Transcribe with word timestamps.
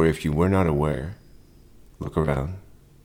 For 0.00 0.06
if 0.06 0.24
you 0.24 0.32
were 0.32 0.48
not 0.48 0.66
aware, 0.66 1.16
look 1.98 2.16
around. 2.16 2.54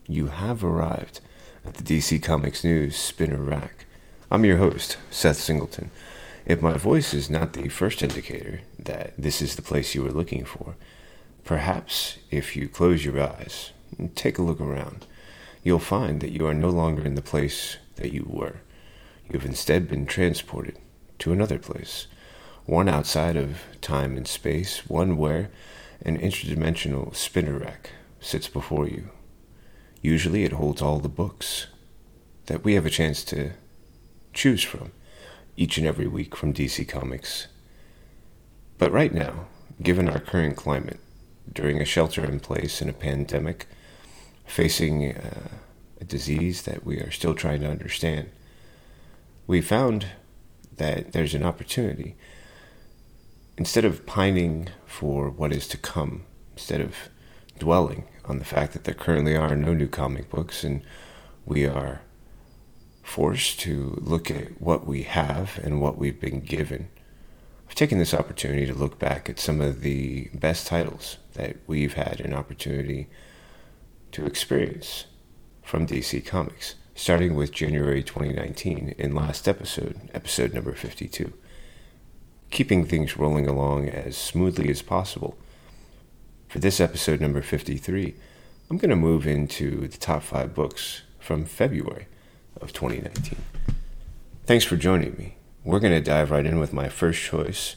You 0.07 0.27
have 0.27 0.63
arrived 0.63 1.19
at 1.65 1.73
the 1.73 1.83
DC 1.83 2.23
Comics 2.23 2.63
News 2.63 2.95
Spinner 2.95 3.43
Rack. 3.43 3.85
I'm 4.31 4.45
your 4.45 4.59
host, 4.59 4.95
Seth 5.11 5.35
Singleton. 5.35 5.91
If 6.45 6.61
my 6.61 6.77
voice 6.77 7.13
is 7.13 7.29
not 7.29 7.51
the 7.51 7.67
first 7.67 8.01
indicator 8.01 8.61
that 8.79 9.13
this 9.17 9.41
is 9.41 9.57
the 9.57 9.61
place 9.61 9.93
you 9.93 10.07
are 10.07 10.11
looking 10.13 10.45
for, 10.45 10.77
perhaps 11.43 12.17
if 12.31 12.55
you 12.55 12.69
close 12.69 13.03
your 13.03 13.21
eyes 13.21 13.71
and 13.97 14.15
take 14.15 14.37
a 14.37 14.41
look 14.41 14.61
around, 14.61 15.05
you'll 15.63 15.79
find 15.79 16.21
that 16.21 16.31
you 16.31 16.47
are 16.47 16.53
no 16.53 16.69
longer 16.69 17.05
in 17.05 17.15
the 17.15 17.21
place 17.21 17.75
that 17.97 18.13
you 18.13 18.25
were. 18.25 18.61
You 19.27 19.37
have 19.37 19.45
instead 19.45 19.89
been 19.89 20.05
transported 20.05 20.77
to 21.19 21.33
another 21.33 21.59
place 21.59 22.07
one 22.65 22.87
outside 22.87 23.35
of 23.35 23.63
time 23.81 24.15
and 24.15 24.25
space, 24.25 24.87
one 24.87 25.17
where 25.17 25.49
an 26.01 26.17
interdimensional 26.17 27.15
spinner 27.15 27.57
rack 27.57 27.91
sits 28.19 28.47
before 28.47 28.87
you. 28.87 29.09
Usually 30.01 30.43
it 30.43 30.53
holds 30.53 30.81
all 30.81 30.99
the 30.99 31.09
books 31.09 31.67
that 32.45 32.63
we 32.63 32.75
have 32.75 32.85
a 32.85 32.91
chance 32.91 33.23
to 33.25 33.51
choose 34.33 34.63
from 34.63 34.91
each 35.57 35.77
and 35.77 35.87
every 35.87 36.07
week 36.07 36.35
from 36.35 36.53
DC 36.53 36.87
Comics. 36.87 37.47
But 38.77 38.91
right 38.91 39.13
now, 39.13 39.47
given 39.81 40.09
our 40.09 40.19
current 40.19 40.57
climate, 40.57 40.99
during 41.51 41.81
a 41.81 41.85
shelter 41.85 42.25
in 42.25 42.39
place 42.39 42.81
in 42.81 42.89
a 42.89 42.93
pandemic, 42.93 43.67
facing 44.45 45.13
uh, 45.13 45.49
a 46.01 46.03
disease 46.03 46.63
that 46.63 46.85
we 46.85 46.97
are 46.97 47.11
still 47.11 47.33
trying 47.33 47.61
to 47.61 47.69
understand, 47.69 48.29
we 49.47 49.61
found 49.61 50.07
that 50.75 51.13
there's 51.13 51.33
an 51.33 51.43
opportunity 51.43 52.15
instead 53.57 53.85
of 53.85 54.05
pining 54.05 54.69
for 54.85 55.29
what 55.29 55.53
is 55.53 55.67
to 55.69 55.77
come, 55.77 56.25
instead 56.53 56.81
of 56.81 56.95
dwelling 57.57 58.05
on 58.25 58.39
the 58.39 58.45
fact 58.45 58.73
that 58.73 58.83
there 58.83 58.93
currently 58.93 59.35
are 59.35 59.55
no 59.55 59.73
new 59.73 59.87
comic 59.87 60.29
books 60.29 60.63
and 60.63 60.81
we 61.45 61.65
are 61.65 62.01
forced 63.03 63.59
to 63.59 63.97
look 64.01 64.31
at 64.31 64.59
what 64.59 64.85
we 64.85 65.03
have 65.03 65.59
and 65.63 65.79
what 65.79 65.97
we've 65.97 66.19
been 66.19 66.39
given, 66.39 66.89
I've 67.67 67.75
taken 67.75 67.97
this 67.97 68.13
opportunity 68.13 68.65
to 68.65 68.73
look 68.73 68.99
back 68.99 69.29
at 69.29 69.39
some 69.39 69.61
of 69.61 69.81
the 69.81 70.29
best 70.33 70.67
titles 70.67 71.17
that 71.33 71.57
we've 71.67 71.93
had 71.93 72.19
an 72.19 72.33
opportunity 72.33 73.07
to 74.11 74.25
experience 74.25 75.05
from 75.61 75.87
DC 75.87 76.25
Comics, 76.25 76.75
starting 76.93 77.35
with 77.35 77.51
January 77.51 78.03
2019 78.03 78.95
in 78.97 79.15
last 79.15 79.47
episode, 79.47 80.09
episode 80.13 80.53
number 80.53 80.73
52 80.73 81.33
keeping 82.55 82.85
things 82.85 83.17
rolling 83.17 83.45
along 83.45 83.89
as 83.89 84.15
smoothly 84.15 84.69
as 84.69 84.81
possible. 84.81 85.37
For 86.47 86.59
this 86.59 86.79
episode 86.79 87.19
number 87.19 87.41
53, 87.41 88.15
I'm 88.69 88.77
going 88.77 88.91
to 88.91 88.95
move 88.95 89.27
into 89.27 89.89
the 89.89 89.97
top 89.97 90.23
five 90.23 90.55
books 90.55 91.01
from 91.19 91.43
February 91.43 92.07
of 92.61 92.71
2019. 92.71 93.39
Thanks 94.45 94.63
for 94.63 94.77
joining 94.77 95.17
me. 95.17 95.35
We're 95.65 95.81
going 95.81 95.91
to 95.91 95.99
dive 95.99 96.31
right 96.31 96.45
in 96.45 96.57
with 96.57 96.71
my 96.71 96.87
first 96.87 97.21
choice, 97.21 97.75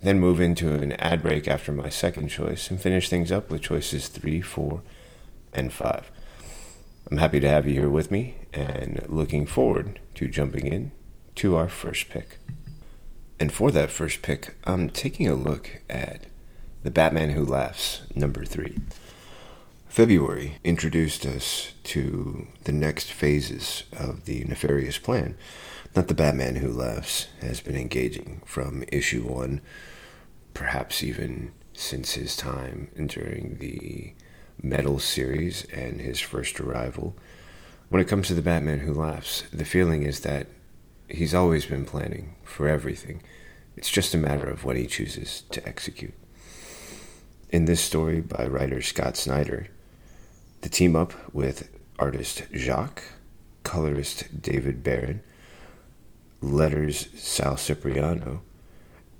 then 0.00 0.18
move 0.18 0.40
into 0.40 0.72
an 0.72 0.92
ad 0.92 1.20
break 1.20 1.46
after 1.46 1.70
my 1.70 1.90
second 1.90 2.28
choice, 2.28 2.70
and 2.70 2.80
finish 2.80 3.10
things 3.10 3.30
up 3.30 3.50
with 3.50 3.60
choices 3.60 4.08
three, 4.08 4.40
four, 4.40 4.80
and 5.52 5.70
five. 5.70 6.10
I'm 7.10 7.18
happy 7.18 7.40
to 7.40 7.48
have 7.50 7.66
you 7.68 7.74
here 7.74 7.90
with 7.90 8.10
me 8.10 8.36
and 8.54 9.04
looking 9.06 9.44
forward 9.44 10.00
to 10.14 10.28
jumping 10.28 10.66
in 10.66 10.92
to 11.34 11.56
our 11.56 11.68
first 11.68 12.08
pick. 12.08 12.38
And 13.42 13.52
for 13.52 13.72
that 13.72 13.90
first 13.90 14.22
pick, 14.22 14.54
I'm 14.62 14.88
taking 14.88 15.26
a 15.26 15.34
look 15.34 15.82
at 15.90 16.26
The 16.84 16.92
Batman 16.92 17.30
Who 17.30 17.44
Laughs, 17.44 18.02
number 18.14 18.44
three. 18.44 18.78
February 19.88 20.58
introduced 20.62 21.26
us 21.26 21.72
to 21.82 22.46
the 22.62 22.70
next 22.70 23.10
phases 23.10 23.82
of 23.98 24.26
the 24.26 24.44
nefarious 24.44 24.96
plan 24.98 25.36
that 25.94 26.06
the 26.06 26.14
Batman 26.14 26.54
Who 26.54 26.70
Laughs 26.70 27.26
has 27.40 27.60
been 27.60 27.74
engaging 27.74 28.42
from 28.46 28.84
issue 28.92 29.24
one, 29.24 29.60
perhaps 30.54 31.02
even 31.02 31.50
since 31.72 32.12
his 32.12 32.36
time 32.36 32.90
during 33.08 33.56
the 33.58 34.14
Metal 34.62 35.00
series 35.00 35.64
and 35.74 36.00
his 36.00 36.20
first 36.20 36.60
arrival. 36.60 37.16
When 37.88 38.00
it 38.00 38.06
comes 38.06 38.28
to 38.28 38.34
the 38.34 38.40
Batman 38.40 38.78
Who 38.78 38.94
Laughs, 38.94 39.42
the 39.52 39.64
feeling 39.64 40.04
is 40.04 40.20
that 40.20 40.46
he's 41.12 41.34
always 41.34 41.66
been 41.66 41.84
planning 41.84 42.34
for 42.42 42.68
everything. 42.68 43.22
It's 43.76 43.90
just 43.90 44.14
a 44.14 44.18
matter 44.18 44.48
of 44.48 44.64
what 44.64 44.76
he 44.76 44.86
chooses 44.86 45.42
to 45.50 45.66
execute. 45.66 46.14
In 47.50 47.66
this 47.66 47.80
story 47.80 48.20
by 48.20 48.46
writer 48.46 48.80
Scott 48.80 49.16
Snyder, 49.16 49.68
the 50.62 50.68
team 50.68 50.96
up 50.96 51.12
with 51.34 51.68
artist 51.98 52.44
Jock, 52.52 53.02
colorist 53.62 54.40
David 54.40 54.82
Baron, 54.82 55.22
letters 56.40 57.08
Sal 57.16 57.56
Cipriano, 57.56 58.42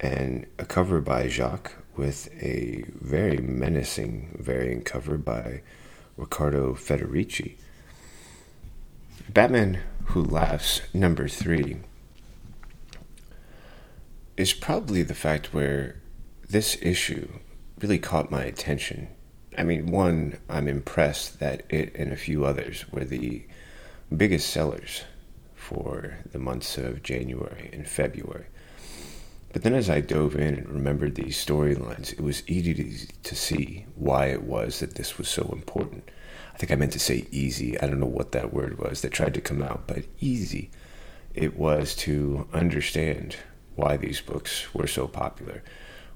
and 0.01 0.47
a 0.59 0.65
cover 0.65 1.01
by 1.01 1.29
Jock 1.29 1.73
with 1.97 2.29
a 2.43 2.85
very 3.01 3.39
menacing 3.39 4.37
variant 4.41 4.85
cover 4.85 5.19
by 5.19 5.63
Riccardo 6.17 6.75
Federici. 6.75 7.57
Batman 9.29 9.81
Who 10.07 10.23
Laughs, 10.23 10.83
number 10.93 11.27
three, 11.29 11.79
is 14.37 14.53
probably 14.53 15.03
the 15.03 15.15
fact 15.15 15.55
where 15.55 16.03
this 16.49 16.77
issue 16.83 17.29
really 17.81 17.99
caught 17.99 18.31
my 18.31 18.43
attention. 18.45 19.09
I 19.57 19.65
mean, 19.65 19.91
one, 19.91 20.39
I'm 20.49 20.69
impressed 20.69 21.39
that 21.41 21.63
it 21.71 21.95
and 21.95 22.13
a 22.13 22.17
few 22.17 22.45
others 22.45 22.85
were 22.93 23.05
the 23.05 23.45
biggest 24.15 24.51
sellers 24.51 25.05
for 25.55 26.19
the 26.31 26.39
months 26.39 26.77
of 26.77 27.03
January 27.03 27.71
and 27.73 27.89
February. 27.89 28.47
But 29.53 29.63
then 29.63 29.75
as 29.75 29.91
I 29.91 30.01
dove 30.01 30.35
in 30.35 30.55
and 30.55 30.69
remembered 30.69 31.15
these 31.15 31.43
storylines, 31.43 32.13
it 32.13 32.21
was 32.21 32.43
easy 32.49 33.07
to 33.23 33.35
see 33.35 33.87
why 33.95 34.27
it 34.27 34.43
was 34.43 34.81
that 34.81 34.95
this 34.95 35.19
was 35.19 35.29
so 35.29 35.49
important. 35.53 36.11
I 36.63 36.65
think 36.65 36.79
I 36.79 36.81
meant 36.81 36.93
to 36.93 37.01
say 37.01 37.27
easy. 37.33 37.77
I 37.81 37.89
don't 37.89 37.99
know 37.99 38.07
what 38.07 38.31
that 38.31 38.55
word 38.55 38.79
was 38.79 39.01
that 39.01 39.11
tried 39.11 39.35
to 39.35 39.41
come 39.41 39.65
out, 39.65 39.89
but 39.89 40.05
easy. 40.21 40.71
It 41.35 41.59
was 41.59 41.97
to 41.97 42.47
understand 42.53 43.35
why 43.75 43.97
these 43.97 44.21
books 44.21 44.73
were 44.73 44.87
so 44.87 45.09
popular, 45.09 45.65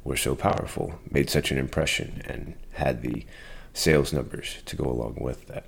were 0.04 0.16
so 0.16 0.36
powerful, 0.36 1.00
made 1.10 1.30
such 1.30 1.50
an 1.50 1.58
impression, 1.58 2.22
and 2.26 2.54
had 2.74 3.02
the 3.02 3.26
sales 3.74 4.12
numbers 4.12 4.58
to 4.66 4.76
go 4.76 4.84
along 4.84 5.16
with 5.20 5.48
that. 5.48 5.66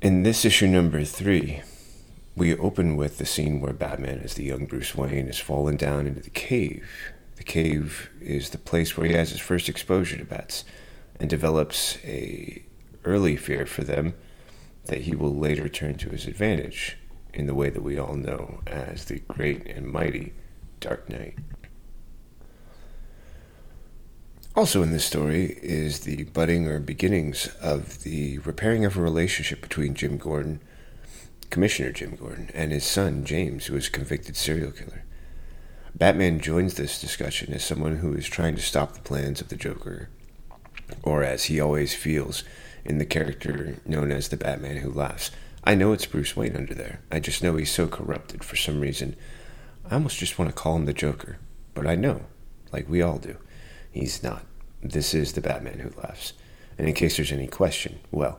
In 0.00 0.22
this 0.22 0.46
issue 0.46 0.66
number 0.66 1.04
three, 1.04 1.60
we 2.34 2.56
open 2.56 2.96
with 2.96 3.18
the 3.18 3.26
scene 3.26 3.60
where 3.60 3.74
Batman, 3.74 4.20
as 4.24 4.32
the 4.32 4.44
young 4.44 4.64
Bruce 4.64 4.94
Wayne, 4.94 5.28
is 5.28 5.38
fallen 5.38 5.76
down 5.76 6.06
into 6.06 6.22
the 6.22 6.30
cave. 6.30 6.88
The 7.36 7.44
cave 7.44 8.08
is 8.22 8.48
the 8.48 8.56
place 8.56 8.96
where 8.96 9.06
he 9.06 9.12
has 9.12 9.32
his 9.32 9.40
first 9.40 9.68
exposure 9.68 10.16
to 10.16 10.24
bats 10.24 10.64
and 11.20 11.28
develops 11.28 11.98
a 12.02 12.65
early 13.06 13.36
fear 13.36 13.64
for 13.64 13.84
them 13.84 14.14
that 14.86 15.02
he 15.02 15.14
will 15.14 15.34
later 15.34 15.68
turn 15.68 15.94
to 15.96 16.10
his 16.10 16.26
advantage 16.26 16.98
in 17.32 17.46
the 17.46 17.54
way 17.54 17.70
that 17.70 17.82
we 17.82 17.98
all 17.98 18.14
know 18.14 18.60
as 18.66 19.06
the 19.06 19.20
great 19.20 19.66
and 19.66 19.86
mighty 19.86 20.32
Dark 20.80 21.08
Knight. 21.08 21.36
Also, 24.54 24.82
in 24.82 24.90
this 24.90 25.04
story 25.04 25.58
is 25.60 26.00
the 26.00 26.24
budding 26.24 26.66
or 26.66 26.80
beginnings 26.80 27.48
of 27.60 28.02
the 28.04 28.38
repairing 28.38 28.86
of 28.86 28.96
a 28.96 29.02
relationship 29.02 29.60
between 29.60 29.94
Jim 29.94 30.16
Gordon, 30.16 30.60
Commissioner 31.50 31.92
Jim 31.92 32.16
Gordon, 32.16 32.50
and 32.54 32.72
his 32.72 32.86
son 32.86 33.24
James, 33.24 33.66
who 33.66 33.76
is 33.76 33.88
a 33.88 33.90
convicted 33.90 34.34
serial 34.34 34.70
killer. 34.70 35.04
Batman 35.94 36.40
joins 36.40 36.74
this 36.74 37.00
discussion 37.00 37.52
as 37.52 37.64
someone 37.64 37.96
who 37.96 38.14
is 38.14 38.26
trying 38.26 38.54
to 38.56 38.62
stop 38.62 38.94
the 38.94 39.00
plans 39.00 39.42
of 39.42 39.48
the 39.48 39.56
Joker, 39.56 40.08
or 41.02 41.22
as 41.22 41.44
he 41.44 41.60
always 41.60 41.94
feels 41.94 42.42
in 42.88 42.98
the 42.98 43.04
character 43.04 43.76
known 43.84 44.12
as 44.12 44.28
the 44.28 44.36
Batman 44.36 44.76
Who 44.78 44.90
Laughs, 44.90 45.30
I 45.64 45.74
know 45.74 45.92
it's 45.92 46.06
Bruce 46.06 46.36
Wayne 46.36 46.56
under 46.56 46.74
there. 46.74 47.00
I 47.10 47.18
just 47.18 47.42
know 47.42 47.56
he's 47.56 47.72
so 47.72 47.88
corrupted 47.88 48.44
for 48.44 48.56
some 48.56 48.80
reason. 48.80 49.16
I 49.90 49.94
almost 49.94 50.18
just 50.18 50.38
want 50.38 50.48
to 50.48 50.56
call 50.56 50.76
him 50.76 50.86
the 50.86 50.92
Joker. 50.92 51.38
But 51.74 51.86
I 51.86 51.96
know, 51.96 52.22
like 52.72 52.88
we 52.88 53.02
all 53.02 53.18
do, 53.18 53.36
he's 53.90 54.22
not. 54.22 54.44
This 54.82 55.12
is 55.14 55.32
the 55.32 55.40
Batman 55.40 55.80
who 55.80 56.00
laughs. 56.00 56.32
And 56.78 56.88
in 56.88 56.94
case 56.94 57.16
there's 57.16 57.32
any 57.32 57.48
question, 57.48 57.98
well, 58.10 58.38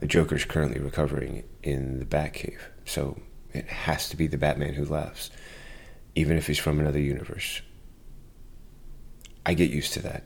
the 0.00 0.06
Joker's 0.06 0.44
currently 0.44 0.80
recovering 0.80 1.44
in 1.62 1.98
the 1.98 2.04
Batcave. 2.04 2.58
So 2.84 3.20
it 3.52 3.66
has 3.66 4.08
to 4.08 4.16
be 4.16 4.26
the 4.26 4.38
Batman 4.38 4.74
who 4.74 4.84
laughs, 4.84 5.30
even 6.14 6.36
if 6.36 6.46
he's 6.46 6.58
from 6.58 6.80
another 6.80 7.00
universe. 7.00 7.60
I 9.44 9.54
get 9.54 9.70
used 9.70 9.92
to 9.94 10.02
that 10.02 10.24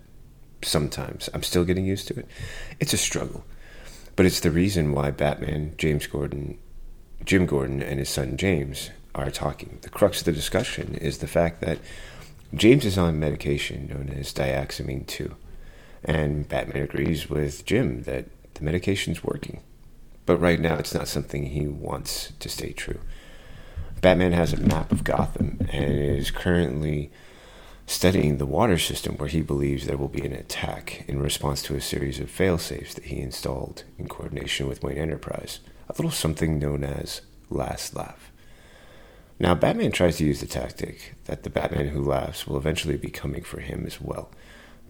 sometimes. 0.62 1.28
I'm 1.34 1.42
still 1.42 1.64
getting 1.64 1.86
used 1.86 2.08
to 2.08 2.18
it. 2.18 2.28
It's 2.78 2.92
a 2.92 2.98
struggle. 2.98 3.44
But 4.16 4.26
it's 4.26 4.40
the 4.40 4.50
reason 4.50 4.92
why 4.92 5.10
Batman, 5.10 5.74
James 5.76 6.06
Gordon, 6.06 6.58
Jim 7.24 7.44
Gordon, 7.44 7.82
and 7.82 7.98
his 7.98 8.08
son 8.08 8.36
James 8.36 8.90
are 9.14 9.30
talking. 9.30 9.78
The 9.82 9.90
crux 9.90 10.20
of 10.20 10.24
the 10.24 10.32
discussion 10.32 10.94
is 10.94 11.18
the 11.18 11.26
fact 11.26 11.60
that 11.60 11.78
James 12.54 12.84
is 12.84 12.96
on 12.96 13.20
medication 13.20 13.88
known 13.88 14.08
as 14.08 14.32
diaxamine 14.32 15.06
2, 15.06 15.34
and 16.04 16.48
Batman 16.48 16.82
agrees 16.82 17.28
with 17.28 17.66
Jim 17.66 18.04
that 18.04 18.26
the 18.54 18.64
medication's 18.64 19.22
working. 19.22 19.60
But 20.24 20.38
right 20.38 20.60
now, 20.60 20.76
it's 20.76 20.94
not 20.94 21.08
something 21.08 21.46
he 21.46 21.66
wants 21.66 22.32
to 22.40 22.48
stay 22.48 22.72
true. 22.72 23.00
Batman 24.00 24.32
has 24.32 24.52
a 24.52 24.60
map 24.60 24.92
of 24.92 25.04
Gotham 25.04 25.58
and 25.70 25.84
is 25.84 26.30
currently 26.30 27.10
studying 27.86 28.38
the 28.38 28.46
water 28.46 28.76
system 28.78 29.16
where 29.16 29.28
he 29.28 29.40
believes 29.40 29.86
there 29.86 29.96
will 29.96 30.08
be 30.08 30.24
an 30.26 30.32
attack 30.32 31.04
in 31.06 31.22
response 31.22 31.62
to 31.62 31.76
a 31.76 31.80
series 31.80 32.18
of 32.18 32.28
failsafes 32.28 32.94
that 32.94 33.04
he 33.04 33.20
installed 33.20 33.84
in 33.96 34.08
coordination 34.08 34.66
with 34.66 34.82
Wayne 34.82 34.98
Enterprise, 34.98 35.60
a 35.88 35.92
little 35.92 36.10
something 36.10 36.58
known 36.58 36.82
as 36.82 37.20
Last 37.48 37.94
Laugh. 37.94 38.32
Now, 39.38 39.54
Batman 39.54 39.92
tries 39.92 40.16
to 40.16 40.24
use 40.24 40.40
the 40.40 40.46
tactic 40.46 41.14
that 41.26 41.44
the 41.44 41.50
Batman 41.50 41.88
who 41.88 42.02
laughs 42.02 42.46
will 42.46 42.56
eventually 42.56 42.96
be 42.96 43.10
coming 43.10 43.42
for 43.42 43.60
him 43.60 43.84
as 43.86 44.00
well, 44.00 44.30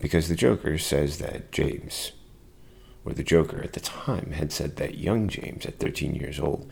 because 0.01 0.29
the 0.29 0.37
Joker 0.37 0.79
says 0.79 1.19
that 1.19 1.53
James, 1.53 2.13
or 3.05 3.13
the 3.13 3.25
Joker 3.25 3.61
at 3.63 3.75
the 3.75 3.81
time, 3.81 4.31
had 4.33 4.53
said 4.53 4.77
that 4.77 4.99
young 4.99 5.29
James, 5.29 5.67
at 5.67 5.79
13 5.79 6.15
years 6.15 6.41
old, 6.41 6.71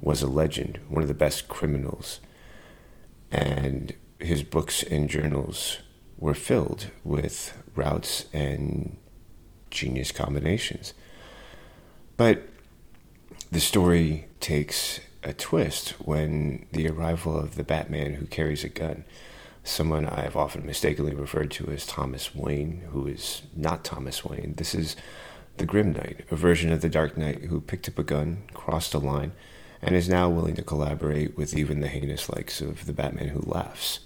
was 0.00 0.22
a 0.22 0.28
legend, 0.28 0.78
one 0.88 1.02
of 1.02 1.08
the 1.08 1.14
best 1.14 1.48
criminals, 1.48 2.20
and 3.32 3.94
his 4.18 4.42
books 4.42 4.82
and 4.82 5.08
journals 5.08 5.78
were 6.18 6.34
filled 6.34 6.90
with 7.04 7.56
routes 7.74 8.26
and 8.32 8.96
genius 9.70 10.12
combinations. 10.12 10.94
But 12.16 12.48
the 13.50 13.60
story 13.60 14.28
takes 14.40 15.00
a 15.22 15.32
twist 15.32 15.90
when 16.00 16.66
the 16.72 16.88
arrival 16.88 17.38
of 17.38 17.56
the 17.56 17.64
Batman 17.64 18.14
who 18.14 18.26
carries 18.26 18.64
a 18.64 18.68
gun, 18.68 19.04
someone 19.64 20.06
I 20.06 20.22
have 20.22 20.36
often 20.36 20.64
mistakenly 20.64 21.14
referred 21.14 21.50
to 21.52 21.70
as 21.70 21.86
Thomas 21.86 22.34
Wayne, 22.34 22.82
who 22.92 23.06
is 23.06 23.42
not 23.54 23.84
Thomas 23.84 24.24
Wayne. 24.24 24.54
This 24.56 24.74
is 24.74 24.96
the 25.58 25.66
Grim 25.66 25.92
Knight, 25.92 26.24
a 26.30 26.36
version 26.36 26.72
of 26.72 26.80
the 26.80 26.88
Dark 26.88 27.16
Knight 27.16 27.44
who 27.46 27.60
picked 27.60 27.88
up 27.88 27.98
a 27.98 28.04
gun, 28.04 28.44
crossed 28.54 28.94
a 28.94 28.98
line, 28.98 29.32
and 29.82 29.94
is 29.94 30.08
now 30.08 30.28
willing 30.28 30.54
to 30.56 30.62
collaborate 30.62 31.36
with 31.36 31.56
even 31.56 31.80
the 31.80 31.88
heinous 31.88 32.30
likes 32.30 32.60
of 32.60 32.86
the 32.86 32.92
Batman 32.92 33.28
who 33.28 33.40
laughs. 33.40 34.00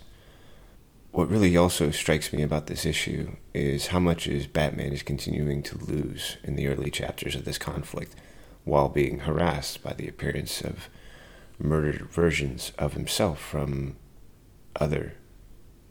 What 1.13 1.29
really 1.29 1.57
also 1.57 1.91
strikes 1.91 2.33
me 2.33 2.43
about 2.43 2.69
this 2.69 2.87
issue 2.87 3.37
is 3.53 3.89
how 3.89 3.99
much 3.99 4.29
is 4.29 4.47
Batman 4.47 4.93
is 4.93 5.03
continuing 5.03 5.63
to 5.65 5.79
lose 5.79 6.37
in 6.45 6.55
the 6.55 6.69
early 6.69 6.91
chapters 6.91 7.35
of 7.35 7.45
this 7.45 7.59
conflict 7.59 8.15
while 8.63 8.89
being 8.89 9.21
harassed 9.21 9.83
by 9.83 9.93
the 9.93 10.07
appearance 10.07 10.61
of 10.61 10.89
murdered 11.59 12.09
versions 12.11 12.73
of 12.79 12.95
himself 12.95 13.41
from 13.41 13.97
other 14.77 15.15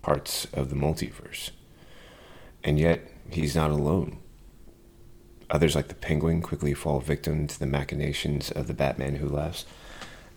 parts 0.02 0.48
of 0.54 0.70
the 0.70 0.76
multiverse. 0.76 1.52
And 2.64 2.80
yet, 2.80 3.02
he's 3.30 3.56
not 3.56 3.72
alone. 3.72 4.20
Others, 5.50 5.76
like 5.76 5.90
the 5.90 5.96
Penguin, 5.96 6.42
quickly 6.42 6.74
fall 6.74 7.02
victim 7.02 7.46
to 7.48 7.60
the 7.60 7.66
machinations 7.66 8.52
of 8.52 8.68
the 8.68 8.74
Batman 8.74 9.16
who 9.16 9.28
laughs, 9.28 9.66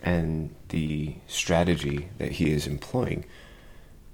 and 0.02 0.52
the 0.70 1.14
strategy 1.29 2.08
that 2.19 2.32
he 2.32 2.50
is 2.50 2.67
employing 2.67 3.25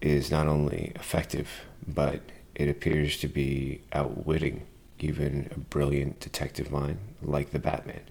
is 0.00 0.30
not 0.30 0.46
only 0.46 0.92
effective, 0.94 1.48
but 1.86 2.20
it 2.54 2.68
appears 2.68 3.18
to 3.18 3.28
be 3.28 3.80
outwitting 3.92 4.66
even 4.98 5.48
a 5.54 5.58
brilliant 5.58 6.20
detective 6.20 6.70
mind 6.70 6.98
like 7.22 7.50
the 7.50 7.58
Batman. 7.58 8.02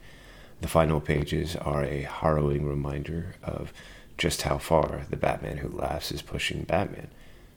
The 0.62 0.68
final 0.68 1.02
pages 1.02 1.56
are 1.56 1.84
a 1.84 2.02
harrowing 2.02 2.66
reminder 2.66 3.36
of 3.44 3.74
just 4.18 4.44
how 4.44 4.58
far 4.58 5.06
the 5.10 5.18
Batman 5.18 5.58
who 5.58 5.70
laughs 5.70 6.12
is 6.12 6.22
pushing 6.22 6.64
Batman. 6.64 7.10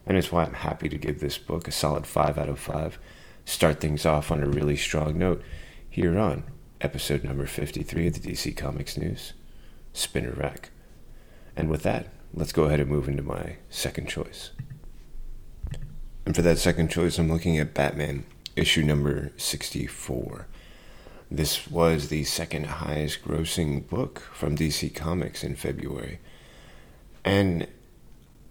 And 0.05 0.17
it's 0.17 0.31
why 0.31 0.43
I'm 0.43 0.53
happy 0.53 0.89
to 0.89 0.97
give 0.97 1.19
this 1.19 1.37
book 1.37 1.67
a 1.67 1.71
solid 1.71 2.05
5 2.05 2.37
out 2.37 2.49
of 2.49 2.59
5. 2.59 2.99
Start 3.45 3.79
things 3.79 4.05
off 4.05 4.31
on 4.31 4.43
a 4.43 4.47
really 4.47 4.75
strong 4.75 5.17
note 5.17 5.41
here 5.89 6.17
on 6.19 6.43
episode 6.79 7.23
number 7.23 7.45
53 7.45 8.07
of 8.07 8.13
the 8.21 8.31
DC 8.31 8.55
Comics 8.55 8.97
News 8.97 9.33
Spinner 9.93 10.31
Rack. 10.31 10.69
And 11.55 11.69
with 11.69 11.83
that, 11.83 12.07
let's 12.33 12.53
go 12.53 12.63
ahead 12.63 12.79
and 12.79 12.89
move 12.89 13.07
into 13.07 13.23
my 13.23 13.57
second 13.69 14.07
choice. 14.07 14.51
And 16.25 16.35
for 16.35 16.41
that 16.41 16.57
second 16.57 16.89
choice, 16.89 17.17
I'm 17.17 17.31
looking 17.31 17.57
at 17.57 17.73
Batman 17.73 18.25
issue 18.55 18.83
number 18.83 19.31
64. 19.37 20.47
This 21.29 21.67
was 21.67 22.09
the 22.09 22.23
second 22.25 22.65
highest 22.65 23.23
grossing 23.23 23.87
book 23.87 24.19
from 24.33 24.55
DC 24.55 24.93
Comics 24.93 25.43
in 25.43 25.55
February. 25.55 26.19
And 27.23 27.67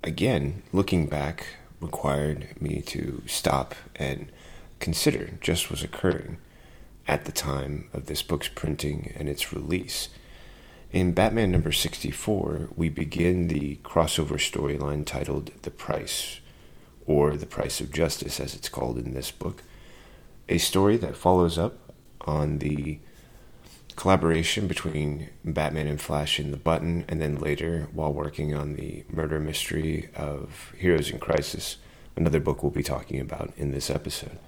again, 0.02 0.62
looking 0.72 1.06
back 1.06 1.46
required 1.80 2.48
me 2.60 2.82
to 2.82 3.22
stop 3.26 3.74
and 3.96 4.30
consider 4.78 5.38
just 5.40 5.66
what 5.66 5.72
was 5.72 5.82
occurring 5.82 6.38
at 7.06 7.24
the 7.24 7.32
time 7.32 7.88
of 7.92 8.06
this 8.06 8.22
book's 8.22 8.48
printing 8.48 9.12
and 9.16 9.28
its 9.28 9.52
release. 9.52 10.08
In 10.92 11.12
Batman 11.12 11.52
number 11.52 11.70
64, 11.70 12.70
we 12.74 12.88
begin 12.88 13.46
the 13.46 13.76
crossover 13.84 14.38
storyline 14.38 15.06
titled 15.06 15.52
The 15.62 15.70
Price, 15.70 16.40
or 17.06 17.36
The 17.36 17.46
Price 17.46 17.80
of 17.80 17.92
Justice 17.92 18.40
as 18.40 18.56
it's 18.56 18.68
called 18.68 18.98
in 18.98 19.14
this 19.14 19.30
book, 19.30 19.62
a 20.48 20.58
story 20.58 20.96
that 20.96 21.16
follows 21.16 21.56
up 21.58 21.92
on 22.22 22.58
the 22.58 22.98
collaboration 23.94 24.66
between 24.66 25.30
Batman 25.44 25.86
and 25.86 26.00
Flash 26.00 26.40
in 26.40 26.50
The 26.50 26.56
Button, 26.56 27.04
and 27.08 27.20
then 27.20 27.38
later 27.38 27.86
while 27.92 28.12
working 28.12 28.52
on 28.52 28.74
the 28.74 29.04
murder 29.08 29.38
mystery 29.38 30.08
of 30.16 30.72
Heroes 30.76 31.08
in 31.08 31.20
Crisis, 31.20 31.76
another 32.16 32.40
book 32.40 32.64
we'll 32.64 32.72
be 32.72 32.82
talking 32.82 33.20
about 33.20 33.52
in 33.56 33.70
this 33.70 33.90
episode. 33.90 34.40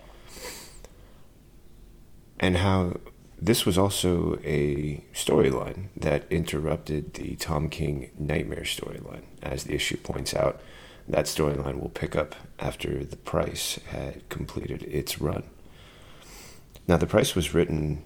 And 2.40 2.56
how 2.56 2.96
this 3.42 3.66
was 3.66 3.76
also 3.76 4.38
a 4.44 5.02
storyline 5.12 5.88
that 5.96 6.30
interrupted 6.30 7.14
the 7.14 7.34
Tom 7.34 7.68
King 7.68 8.12
Nightmare 8.16 8.62
storyline. 8.62 9.24
As 9.42 9.64
the 9.64 9.74
issue 9.74 9.96
points 9.96 10.32
out, 10.32 10.60
that 11.08 11.24
storyline 11.24 11.80
will 11.80 11.88
pick 11.88 12.14
up 12.14 12.36
after 12.60 13.04
The 13.04 13.16
Price 13.16 13.80
had 13.88 14.28
completed 14.28 14.84
its 14.84 15.20
run. 15.20 15.42
Now, 16.86 16.96
The 16.98 17.06
Price 17.08 17.34
was 17.34 17.52
written, 17.52 18.04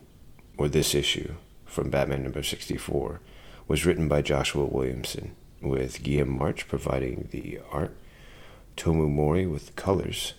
or 0.56 0.70
this 0.70 0.94
issue 0.94 1.34
from 1.66 1.90
Batman 1.90 2.22
number 2.22 2.42
64, 2.42 3.20
was 3.68 3.84
written 3.84 4.08
by 4.08 4.22
Joshua 4.22 4.64
Williamson, 4.64 5.36
with 5.60 6.02
Guillaume 6.02 6.38
March 6.38 6.66
providing 6.66 7.28
the 7.30 7.60
art, 7.70 7.94
Tomeu 8.74 9.10
Morey 9.10 9.46
with 9.46 9.66
the 9.66 9.72
colors, 9.72 10.32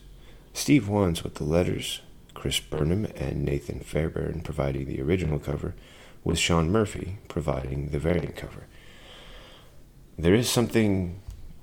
Steve 0.53 0.89
Wands 0.89 1.23
with 1.23 1.35
the 1.35 1.43
letters, 1.43 2.01
Chris 2.37 2.59
Burnham 2.59 3.07
and 3.15 3.43
Nathan 3.43 3.79
Fairbairn 3.79 4.41
providing 4.41 4.85
the 4.85 5.01
original 5.01 5.39
cover, 5.39 5.73
with 6.23 6.37
Sean 6.37 6.69
Murphy 6.69 7.17
providing 7.27 7.89
the 7.89 7.97
variant 7.97 8.35
cover. 8.35 8.67
There 10.19 10.35
is 10.35 10.47
something 10.47 11.19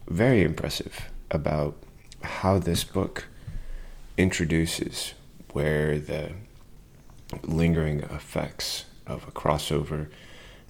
very 0.08 0.42
impressive 0.42 1.12
about 1.30 1.76
how 2.22 2.58
this 2.58 2.82
book 2.82 3.28
introduces 4.16 5.14
where 5.52 6.00
the 6.00 6.32
lingering 7.44 8.00
effects 8.00 8.86
of 9.06 9.28
a 9.28 9.30
crossover 9.30 10.08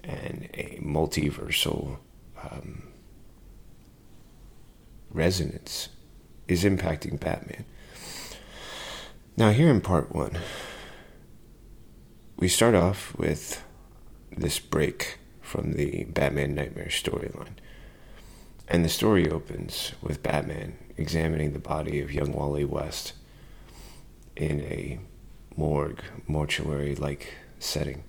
and 0.03 0.51
a 0.53 0.79
multiversal 0.83 1.97
um, 2.43 2.83
resonance 5.11 5.89
is 6.47 6.63
impacting 6.63 7.19
Batman. 7.19 7.65
Now, 9.37 9.51
here 9.51 9.69
in 9.69 9.81
part 9.81 10.15
one, 10.15 10.39
we 12.37 12.47
start 12.47 12.77
off 12.77 13.19
with 13.19 13.65
this 14.31 14.61
break 14.61 15.19
from 15.41 15.73
the 15.73 16.05
Batman 16.05 16.55
Nightmare 16.55 16.87
storyline. 16.87 17.57
And 18.69 18.85
the 18.85 18.89
story 18.89 19.29
opens 19.29 19.93
with 20.01 20.23
Batman 20.23 20.79
examining 20.97 21.53
the 21.53 21.59
body 21.59 22.01
of 22.01 22.13
young 22.13 22.33
Wally 22.33 22.65
West 22.65 23.15
in 24.37 24.61
a 24.61 25.01
morgue, 25.57 26.05
mortuary 26.29 26.95
like 26.95 27.35
setting. 27.59 28.05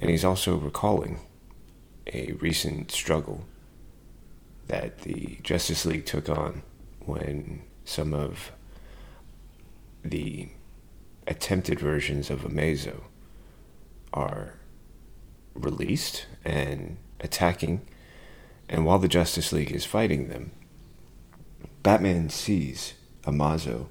And 0.00 0.10
he's 0.10 0.24
also 0.24 0.56
recalling 0.56 1.20
a 2.12 2.32
recent 2.40 2.90
struggle 2.90 3.44
that 4.66 5.02
the 5.02 5.38
Justice 5.44 5.86
League 5.86 6.06
took 6.06 6.28
on 6.28 6.62
when 7.06 7.62
some 7.84 8.12
of 8.12 8.50
the 10.04 10.48
attempted 11.26 11.78
versions 11.78 12.30
of 12.30 12.40
Amazo 12.40 13.02
are 14.12 14.54
released 15.54 16.26
and 16.44 16.96
attacking, 17.20 17.82
and 18.68 18.84
while 18.84 18.98
the 18.98 19.08
Justice 19.08 19.52
League 19.52 19.72
is 19.72 19.84
fighting 19.84 20.28
them, 20.28 20.52
Batman 21.82 22.30
sees 22.30 22.94
Amazo 23.24 23.86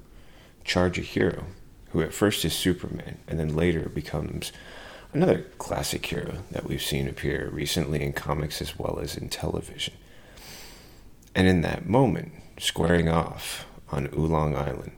charge 0.64 0.98
a 0.98 1.02
hero 1.02 1.44
who 1.90 2.02
at 2.02 2.12
first 2.12 2.44
is 2.44 2.52
Superman 2.52 3.18
and 3.26 3.38
then 3.38 3.56
later 3.56 3.88
becomes 3.88 4.52
another 5.12 5.46
classic 5.58 6.04
hero 6.06 6.42
that 6.50 6.64
we've 6.64 6.82
seen 6.82 7.08
appear 7.08 7.48
recently 7.50 8.02
in 8.02 8.12
comics 8.12 8.60
as 8.60 8.78
well 8.78 8.98
as 9.00 9.16
in 9.16 9.28
television. 9.28 9.94
And 11.34 11.46
in 11.46 11.62
that 11.62 11.86
moment, 11.86 12.32
squaring 12.58 13.08
off 13.08 13.66
on 13.90 14.08
Oolong 14.12 14.54
Island 14.54 14.92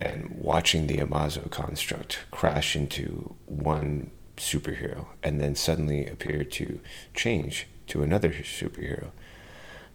and 0.00 0.30
watching 0.30 0.86
the 0.86 0.96
Amazo 0.96 1.50
construct 1.50 2.20
crash 2.30 2.74
into 2.74 3.34
one 3.46 4.10
superhero 4.36 5.06
and 5.22 5.40
then 5.40 5.54
suddenly 5.54 6.06
appear 6.06 6.42
to 6.42 6.80
change 7.14 7.66
to 7.86 8.02
another 8.02 8.30
superhero 8.30 9.10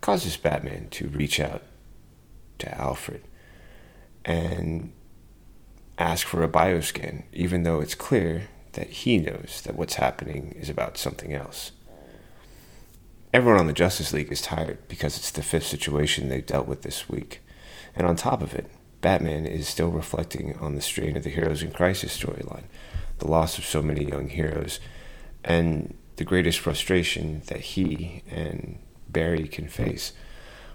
causes 0.02 0.38
Batman 0.38 0.88
to 0.92 1.08
reach 1.08 1.40
out 1.40 1.64
to 2.60 2.78
Alfred 2.78 3.24
and 4.24 4.92
ask 5.98 6.28
for 6.28 6.44
a 6.44 6.48
bioscan, 6.48 7.24
even 7.34 7.64
though 7.64 7.80
it's 7.80 7.96
clear 7.96 8.50
that 8.74 8.88
he 8.88 9.18
knows 9.18 9.62
that 9.64 9.76
what's 9.76 9.96
happening 9.96 10.56
is 10.60 10.70
about 10.70 10.98
something 10.98 11.34
else. 11.34 11.72
Everyone 13.34 13.60
on 13.60 13.68
the 13.68 13.74
Justice 13.74 14.14
League 14.14 14.32
is 14.32 14.42
tired 14.42 14.78
because 14.88 15.18
it's 15.18 15.32
the 15.32 15.42
fifth 15.42 15.66
situation 15.66 16.30
they've 16.30 16.46
dealt 16.46 16.68
with 16.68 16.84
this 16.84 17.10
week. 17.10 17.42
And 17.96 18.06
on 18.06 18.16
top 18.16 18.42
of 18.42 18.54
it, 18.54 18.70
Batman 19.06 19.46
is 19.46 19.68
still 19.68 19.92
reflecting 19.92 20.58
on 20.58 20.74
the 20.74 20.82
strain 20.82 21.16
of 21.16 21.24
the 21.24 21.30
Heroes 21.30 21.62
in 21.62 21.70
Crisis 21.70 22.18
storyline, 22.18 22.64
the 23.20 23.28
loss 23.28 23.60
of 23.60 23.64
so 23.64 23.84
many 23.84 24.04
young 24.04 24.30
heroes, 24.30 24.80
and 25.44 25.96
the 26.16 26.24
greatest 26.24 26.58
frustration 26.58 27.44
that 27.46 27.60
he 27.60 28.24
and 28.28 28.80
Barry 29.08 29.48
can 29.48 29.68
face, 29.68 30.14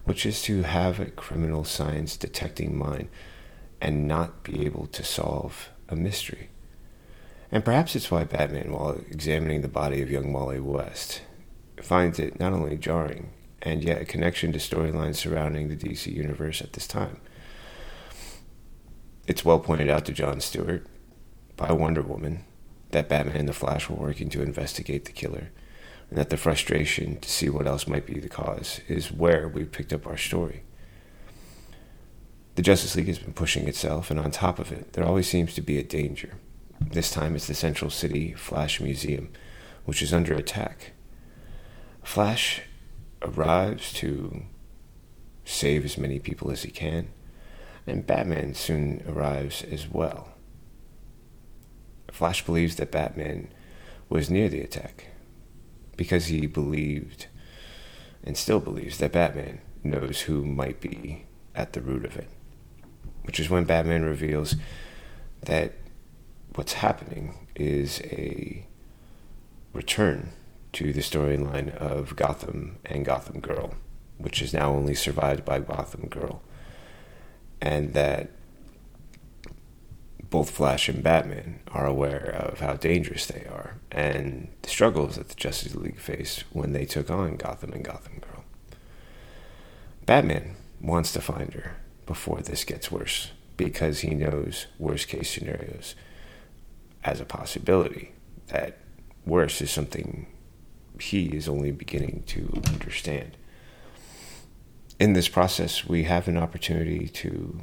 which 0.05 0.25
is 0.25 0.43
to 0.43 0.63
have 0.63 1.01
a 1.01 1.07
criminal 1.07 1.65
science 1.65 2.17
detecting 2.17 2.79
mind 2.79 3.09
and 3.81 4.07
not 4.07 4.45
be 4.45 4.65
able 4.65 4.87
to 4.87 5.03
solve 5.03 5.71
a 5.89 5.97
mystery. 5.97 6.51
And 7.51 7.65
perhaps 7.65 7.97
it's 7.97 8.13
why 8.13 8.23
Batman, 8.23 8.71
while 8.71 9.01
examining 9.11 9.63
the 9.63 9.67
body 9.67 10.03
of 10.03 10.11
young 10.13 10.33
Wally 10.33 10.61
West, 10.61 11.23
finds 11.83 12.21
it 12.21 12.39
not 12.39 12.53
only 12.53 12.77
jarring, 12.77 13.33
and 13.61 13.83
yet 13.83 14.01
a 14.01 14.05
connection 14.05 14.53
to 14.53 14.61
storylines 14.61 15.17
surrounding 15.17 15.69
the 15.69 15.75
DC 15.75 16.15
universe 16.15 16.63
at 16.63 16.75
this 16.75 16.87
time. 16.87 17.21
It's 19.31 19.45
well 19.45 19.61
pointed 19.61 19.89
out 19.89 20.07
to 20.07 20.13
John 20.13 20.41
Stewart 20.41 20.85
by 21.57 21.71
Wonder 21.71 22.03
Woman 22.03 22.45
that 22.91 23.09
Batman 23.09 23.37
and 23.37 23.49
the 23.49 23.53
Flash 23.53 23.89
were 23.89 23.95
working 23.95 24.29
to 24.31 24.43
investigate 24.43 25.05
the 25.05 25.13
killer, 25.13 25.53
and 26.09 26.19
that 26.19 26.31
the 26.31 26.37
frustration 26.37 27.21
to 27.21 27.31
see 27.31 27.49
what 27.49 27.69
else 27.69 27.87
might 27.87 28.07
be 28.07 28.19
the 28.19 28.29
cause 28.29 28.81
is 28.89 29.13
where 29.13 29.47
we 29.47 29.65
picked 29.65 29.93
up 29.93 30.05
our 30.05 30.17
story. 30.17 30.65
The 32.57 32.63
Justice 32.63 32.97
League 32.97 33.07
has 33.07 33.21
been 33.21 33.33
pushing 33.33 33.69
itself, 33.69 34.11
and 34.11 34.19
on 34.19 34.33
top 34.33 34.59
of 34.59 34.73
it, 34.73 34.95
there 34.95 35.07
always 35.07 35.29
seems 35.29 35.55
to 35.55 35.63
be 35.63 35.79
a 35.79 35.85
danger. 35.85 36.35
This 36.81 37.13
time 37.13 37.37
it's 37.37 37.47
the 37.47 37.55
Central 37.55 37.89
City 37.89 38.33
Flash 38.33 38.81
Museum, 38.81 39.29
which 39.85 40.03
is 40.03 40.13
under 40.13 40.35
attack. 40.35 40.91
Flash 42.03 42.63
arrives 43.23 43.93
to 43.93 44.43
save 45.45 45.85
as 45.85 45.97
many 45.97 46.19
people 46.19 46.51
as 46.51 46.65
he 46.65 46.73
can, 46.73 47.13
and 47.87 48.07
Batman 48.07 48.55
soon 48.55 49.03
arrives 49.09 49.63
as 49.63 49.89
well. 49.89 50.29
Flash 52.11 52.45
believes 52.45 52.77
that 52.77 52.91
Batman 52.91 53.49
was 54.09 54.31
near 54.31 54.49
the 54.49 54.61
attack 54.61 55.07
because 55.97 56.27
he 56.27 56.47
believed 56.47 57.27
and 58.25 58.37
still 58.37 58.61
believes 58.61 58.99
that 58.99 59.13
Batman 59.13 59.61
knows 59.83 60.23
who 60.23 60.45
might 60.45 60.81
be 60.81 61.27
at 61.55 61.73
the 61.73 61.81
root 61.81 62.05
of 62.05 62.17
it. 62.17 62.29
Which 63.23 63.41
is 63.41 63.49
when 63.49 63.65
Batman 63.65 64.03
reveals 64.03 64.57
that 65.43 65.75
what's 66.55 66.75
happening 66.75 67.47
is 67.55 68.01
a 68.05 68.67
return 69.73 70.33
to 70.73 70.93
the 70.93 71.01
storyline 71.01 71.75
of 71.77 72.17
Gotham 72.17 72.79
and 72.85 73.05
Gotham 73.05 73.41
Girl, 73.41 73.75
which 74.19 74.43
is 74.43 74.53
now 74.53 74.73
only 74.73 74.95
survived 74.95 75.45
by 75.45 75.61
Gotham 75.61 76.09
Girl, 76.09 76.43
and 77.61 77.93
that 77.95 78.31
both 80.31 80.50
Flash 80.50 80.88
and 80.88 81.02
Batman 81.02 81.61
are 81.73 81.87
aware 81.87 82.47
of 82.49 82.61
how 82.61 82.75
dangerous 82.75 83.26
they 83.26 83.45
are 83.47 83.79
and 83.90 84.49
the 84.62 84.69
struggles 84.69 85.17
that 85.17 85.29
the 85.29 85.35
Justice 85.35 85.75
League 85.75 85.99
faced 85.99 86.45
when 86.52 86.73
they 86.73 86.85
took 86.85 87.11
on 87.11 87.37
Gotham 87.37 87.73
and 87.73 87.85
Gotham 87.85 88.21
Girl. 88.21 88.45
Batman 90.07 90.55
wants 90.81 91.12
to 91.12 91.21
find 91.21 91.52
her 91.55 91.76
before 92.07 92.40
this 92.40 92.64
gets 92.64 92.90
worse 92.90 93.33
because 93.57 94.00
he 94.00 94.14
knows 94.14 94.67
worst 94.79 95.09
case 95.09 95.31
scenarios 95.31 95.95
as 97.05 97.21
a 97.21 97.25
possibility. 97.25 98.12
That 98.49 98.79
worse 99.26 99.61
is 99.61 99.71
something 99.71 100.26
he 101.00 101.26
is 101.26 101.49
only 101.49 101.71
beginning 101.73 102.23
to 102.29 102.62
understand. 102.69 103.37
In 105.00 105.14
this 105.14 105.28
process, 105.28 105.87
we 105.87 106.02
have 106.02 106.28
an 106.28 106.37
opportunity 106.37 107.09
to 107.09 107.62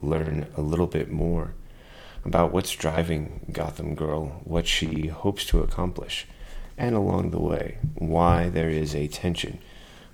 learn 0.00 0.46
a 0.56 0.60
little 0.60 0.86
bit 0.86 1.10
more 1.10 1.54
about 2.24 2.52
what's 2.52 2.70
driving 2.70 3.44
Gotham 3.50 3.96
Girl, 3.96 4.40
what 4.44 4.68
she 4.68 5.08
hopes 5.08 5.44
to 5.46 5.62
accomplish, 5.62 6.28
and 6.78 6.94
along 6.94 7.32
the 7.32 7.40
way, 7.40 7.78
why 7.96 8.50
there 8.50 8.70
is 8.70 8.94
a 8.94 9.08
tension 9.08 9.58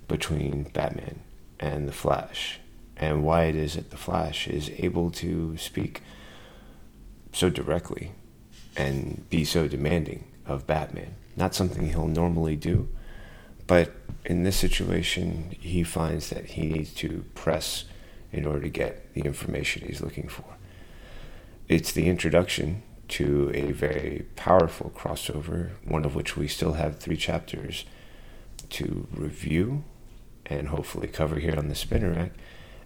between 0.08 0.62
Batman 0.62 1.20
and 1.60 1.86
the 1.86 1.92
Flash, 1.92 2.58
and 2.96 3.22
why 3.22 3.44
it 3.44 3.54
is 3.54 3.74
that 3.74 3.90
the 3.90 3.98
Flash 3.98 4.48
is 4.48 4.70
able 4.78 5.10
to 5.10 5.58
speak 5.58 6.00
so 7.34 7.50
directly 7.50 8.12
and 8.78 9.28
be 9.28 9.44
so 9.44 9.68
demanding 9.68 10.24
of 10.46 10.66
Batman. 10.66 11.16
Not 11.36 11.54
something 11.54 11.90
he'll 11.90 12.08
normally 12.08 12.56
do, 12.56 12.88
but 13.66 13.92
in 14.24 14.44
this 14.44 14.56
situation, 14.56 15.56
he 15.58 15.82
finds 15.82 16.30
that 16.30 16.50
he 16.50 16.66
needs 16.66 16.92
to 16.94 17.24
press 17.34 17.84
in 18.32 18.46
order 18.46 18.62
to 18.62 18.68
get 18.68 19.12
the 19.14 19.22
information 19.22 19.86
he's 19.86 20.00
looking 20.00 20.28
for. 20.28 20.44
It's 21.68 21.92
the 21.92 22.06
introduction 22.06 22.82
to 23.08 23.50
a 23.54 23.72
very 23.72 24.26
powerful 24.36 24.90
crossover, 24.94 25.70
one 25.84 26.04
of 26.04 26.14
which 26.14 26.36
we 26.36 26.48
still 26.48 26.74
have 26.74 26.98
three 26.98 27.16
chapters 27.16 27.84
to 28.70 29.06
review 29.12 29.84
and 30.46 30.68
hopefully 30.68 31.08
cover 31.08 31.38
here 31.38 31.56
on 31.56 31.68
the 31.68 31.74
Spinner 31.74 32.12
Rack. 32.12 32.32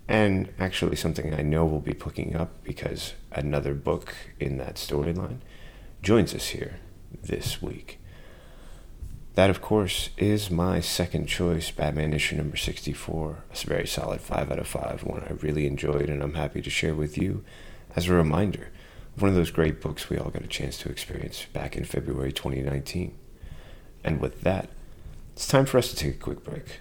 And 0.08 0.52
actually, 0.58 0.96
something 0.96 1.34
I 1.34 1.42
know 1.42 1.64
we'll 1.64 1.80
be 1.80 1.94
picking 1.94 2.36
up 2.36 2.62
because 2.62 3.14
another 3.32 3.74
book 3.74 4.14
in 4.38 4.56
that 4.58 4.76
storyline 4.76 5.38
joins 6.02 6.34
us 6.34 6.48
here 6.48 6.78
this 7.22 7.60
week. 7.60 7.98
That, 9.36 9.50
of 9.50 9.60
course, 9.60 10.08
is 10.16 10.50
my 10.50 10.80
second 10.80 11.26
choice, 11.26 11.70
Batman 11.70 12.14
issue 12.14 12.36
number 12.36 12.56
64. 12.56 13.44
It's 13.50 13.64
a 13.64 13.66
very 13.66 13.86
solid 13.86 14.22
5 14.22 14.50
out 14.50 14.58
of 14.58 14.66
5, 14.66 15.04
one 15.04 15.24
I 15.24 15.34
really 15.34 15.66
enjoyed 15.66 16.08
and 16.08 16.22
I'm 16.22 16.32
happy 16.32 16.62
to 16.62 16.70
share 16.70 16.94
with 16.94 17.18
you 17.18 17.44
as 17.94 18.08
a 18.08 18.14
reminder 18.14 18.70
of 19.14 19.20
one 19.20 19.28
of 19.28 19.34
those 19.36 19.50
great 19.50 19.78
books 19.82 20.08
we 20.08 20.16
all 20.16 20.30
got 20.30 20.42
a 20.42 20.46
chance 20.48 20.78
to 20.78 20.88
experience 20.88 21.44
back 21.52 21.76
in 21.76 21.84
February 21.84 22.32
2019. 22.32 23.14
And 24.02 24.22
with 24.22 24.40
that, 24.40 24.70
it's 25.34 25.46
time 25.46 25.66
for 25.66 25.76
us 25.76 25.90
to 25.90 25.96
take 25.96 26.14
a 26.14 26.18
quick 26.18 26.42
break. 26.42 26.80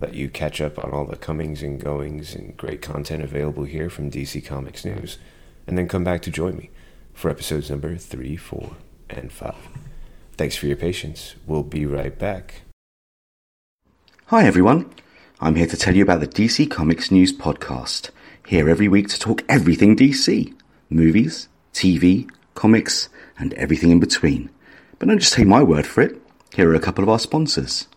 Let 0.00 0.14
you 0.14 0.30
catch 0.30 0.62
up 0.62 0.82
on 0.82 0.92
all 0.92 1.04
the 1.04 1.16
comings 1.16 1.62
and 1.62 1.78
goings 1.78 2.34
and 2.34 2.56
great 2.56 2.80
content 2.80 3.22
available 3.22 3.64
here 3.64 3.90
from 3.90 4.10
DC 4.10 4.46
Comics 4.46 4.86
News, 4.86 5.18
and 5.66 5.76
then 5.76 5.88
come 5.88 6.04
back 6.04 6.22
to 6.22 6.30
join 6.30 6.56
me 6.56 6.70
for 7.12 7.30
episodes 7.30 7.68
number 7.68 7.98
3, 7.98 8.34
4, 8.34 8.76
and 9.10 9.30
5. 9.30 9.54
Thanks 10.36 10.56
for 10.56 10.66
your 10.66 10.76
patience. 10.76 11.34
We'll 11.46 11.62
be 11.62 11.86
right 11.86 12.18
back. 12.18 12.62
Hi, 14.26 14.46
everyone. 14.46 14.90
I'm 15.40 15.56
here 15.56 15.66
to 15.66 15.76
tell 15.76 15.94
you 15.94 16.02
about 16.02 16.20
the 16.20 16.26
DC 16.26 16.70
Comics 16.70 17.10
News 17.10 17.32
Podcast. 17.32 18.10
Here 18.46 18.68
every 18.68 18.88
week 18.88 19.08
to 19.08 19.18
talk 19.18 19.44
everything 19.48 19.96
DC 19.96 20.54
movies, 20.88 21.48
TV, 21.74 22.28
comics, 22.54 23.08
and 23.38 23.52
everything 23.54 23.90
in 23.90 24.00
between. 24.00 24.50
But 24.98 25.08
don't 25.08 25.18
just 25.18 25.34
take 25.34 25.46
my 25.46 25.62
word 25.62 25.86
for 25.86 26.00
it. 26.00 26.20
Here 26.54 26.70
are 26.70 26.74
a 26.74 26.80
couple 26.80 27.02
of 27.02 27.10
our 27.10 27.18
sponsors. 27.18 27.88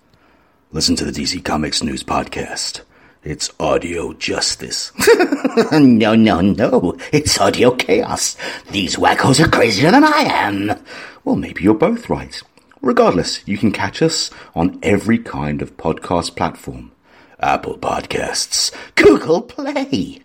Listen 0.72 0.96
to 0.98 1.06
the 1.06 1.12
DC 1.12 1.44
Comics 1.44 1.84
News 1.84 2.04
Podcast. 2.04 2.82
It's 3.26 3.50
audio 3.60 4.14
justice. 4.14 4.92
no, 5.72 6.14
no, 6.14 6.42
no. 6.42 6.96
It's 7.12 7.42
audio 7.42 7.72
chaos. 7.72 8.38
These 8.70 8.98
wackos 8.98 9.44
are 9.44 9.50
crazier 9.50 9.90
than 9.90 10.04
I 10.04 10.20
am. 10.20 10.80
Well, 11.24 11.36
maybe 11.36 11.64
you're 11.64 11.74
both 11.74 12.08
right. 12.08 12.40
Regardless, 12.84 13.42
you 13.48 13.58
can 13.58 13.72
catch 13.72 14.04
us 14.04 14.30
on 14.54 14.78
every 14.84 15.18
kind 15.18 15.64
of 15.64 15.76
podcast 15.76 16.36
platform. 16.36 16.92
Apple 17.40 17.80
Podcasts, 17.80 18.72
Google 18.94 19.42
Play, 19.42 20.22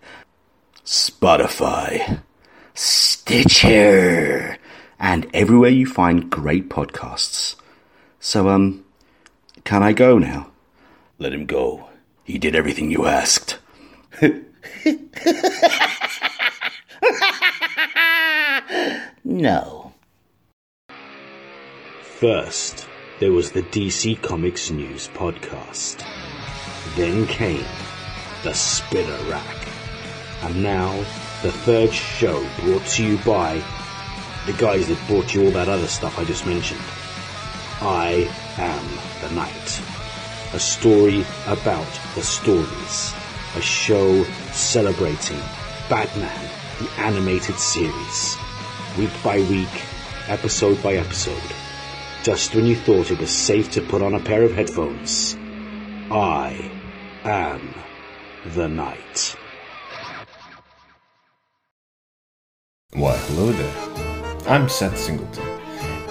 Spotify, 0.85 2.21
Stitcher, 2.75 4.59
and 4.99 5.26
everywhere 5.33 5.71
you 5.71 5.87
find 5.87 6.28
great 6.28 6.69
podcasts. 6.69 7.57
So, 8.21 8.50
um, 8.50 8.85
can 9.64 9.83
I 9.83 9.95
go 9.95 10.19
now? 10.19 10.50
Let 11.19 11.33
him 11.33 11.47
go. 11.47 11.89
He 12.24 12.38
did 12.38 12.54
everything 12.54 12.90
you 12.90 13.06
asked. 13.06 13.58
no. 19.24 19.92
First, 22.02 22.86
there 23.18 23.32
was 23.32 23.52
the 23.52 23.62
DC 23.62 24.20
Comics 24.22 24.70
News 24.70 25.08
podcast. 25.08 26.04
Then 26.96 27.26
came 27.26 27.64
the 28.42 28.52
Spinner 28.54 29.30
Rack. 29.30 29.68
And 30.42 30.62
now, 30.62 30.96
the 31.42 31.52
third 31.52 31.92
show 31.92 32.46
brought 32.60 32.84
to 32.86 33.04
you 33.04 33.18
by 33.18 33.62
the 34.46 34.52
guys 34.54 34.88
that 34.88 35.06
brought 35.06 35.34
you 35.34 35.44
all 35.44 35.50
that 35.52 35.68
other 35.68 35.86
stuff 35.86 36.18
I 36.18 36.24
just 36.24 36.46
mentioned. 36.46 36.80
I 37.82 38.30
am 38.58 39.28
the 39.28 39.34
Night. 39.34 39.89
A 40.52 40.59
story 40.59 41.25
about 41.47 41.87
the 42.16 42.23
stories. 42.23 43.14
A 43.54 43.61
show 43.61 44.25
celebrating 44.50 45.38
Batman, 45.88 46.50
the 46.80 46.90
animated 47.00 47.57
series. 47.57 48.37
Week 48.99 49.12
by 49.23 49.38
week, 49.42 49.69
episode 50.26 50.83
by 50.83 50.95
episode. 50.95 51.54
Just 52.25 52.52
when 52.52 52.66
you 52.66 52.75
thought 52.75 53.12
it 53.12 53.21
was 53.21 53.30
safe 53.30 53.71
to 53.71 53.80
put 53.80 54.02
on 54.02 54.14
a 54.14 54.19
pair 54.19 54.42
of 54.42 54.52
headphones. 54.52 55.37
I 56.11 56.69
am 57.23 57.73
the 58.47 58.66
Night. 58.66 59.37
Why, 62.95 63.16
hello 63.16 63.52
there. 63.52 64.49
I'm 64.49 64.69
Seth 64.69 64.99
Singleton, 64.99 65.47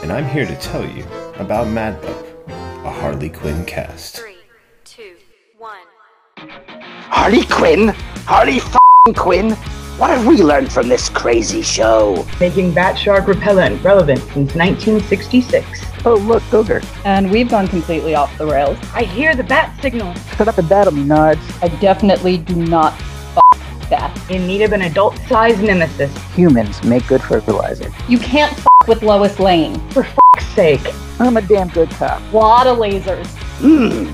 and 0.02 0.14
I'm 0.14 0.30
here 0.30 0.46
to 0.46 0.56
tell 0.56 0.90
you 0.90 1.06
about 1.36 1.68
Mad 1.68 2.02
a 2.86 2.92
Harley 2.92 3.30
Quinn 3.30 3.66
cast. 3.66 4.29
Three, 7.12 7.44
two, 7.44 7.46
one. 7.46 7.46
Harley 7.46 7.46
Quinn? 7.46 7.88
Harley 8.26 8.58
f***ing 8.58 9.14
Quinn? 9.14 9.52
What 9.98 10.12
have 10.12 10.26
we 10.26 10.38
learned 10.38 10.72
from 10.72 10.88
this 10.88 11.10
crazy 11.10 11.62
show? 11.62 12.26
making 12.40 12.74
bat 12.74 12.98
shark 12.98 13.28
repellent 13.28 13.84
relevant 13.84 14.20
since 14.20 14.56
1966. 14.56 15.82
Oh, 16.06 16.16
look, 16.16 16.42
Booger. 16.44 16.82
and 17.04 17.30
we've 17.30 17.50
gone 17.50 17.68
completely 17.68 18.16
off 18.16 18.36
the 18.38 18.46
rails. 18.48 18.78
I 18.94 19.04
hear 19.04 19.36
the 19.36 19.44
bat 19.44 19.78
signal. 19.82 20.14
Shut 20.38 20.48
up 20.48 20.58
and 20.58 20.70
battle 20.70 20.94
me, 20.94 21.04
Nards. 21.04 21.42
I 21.62 21.68
definitely 21.80 22.38
do 22.38 22.56
not 22.56 22.94
f 22.94 23.90
that. 23.90 24.32
In 24.32 24.48
need 24.48 24.62
of 24.62 24.72
an 24.72 24.84
adult-sized 24.84 25.62
nemesis. 25.62 26.16
Humans 26.36 26.82
make 26.86 27.06
good 27.08 27.22
fertilizer. 27.22 27.92
You 28.08 28.20
can't 28.20 28.54
f 28.54 28.66
with 28.88 29.04
Lois 29.04 29.38
Lane. 29.40 29.78
For 29.90 30.04
f***'s 30.06 30.46
sake. 30.54 30.94
I'm 31.20 31.36
a 31.36 31.42
damn 31.42 31.68
good 31.70 31.90
cop. 31.92 32.22
A 32.32 32.36
Lot 32.38 32.68
of 32.68 32.78
lasers. 32.78 33.28
Hmm. 33.60 34.14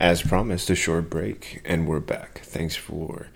As 0.00 0.22
promised, 0.22 0.70
a 0.70 0.74
short 0.74 1.10
break, 1.10 1.60
and 1.62 1.86
we're 1.86 2.00
back. 2.00 2.40
Thanks 2.42 2.74
for 2.74 3.28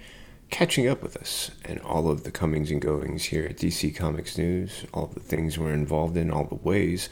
catching 0.48 0.88
up 0.88 1.02
with 1.02 1.14
us 1.14 1.50
and 1.66 1.78
all 1.80 2.10
of 2.10 2.24
the 2.24 2.30
comings 2.30 2.70
and 2.70 2.80
goings 2.80 3.24
here 3.24 3.44
at 3.44 3.58
DC 3.58 3.94
Comics 3.94 4.38
News, 4.38 4.86
all 4.94 5.06
the 5.06 5.20
things 5.20 5.58
we're 5.58 5.74
involved 5.74 6.16
in, 6.16 6.30
all 6.30 6.44
the 6.44 6.54
ways 6.54 7.10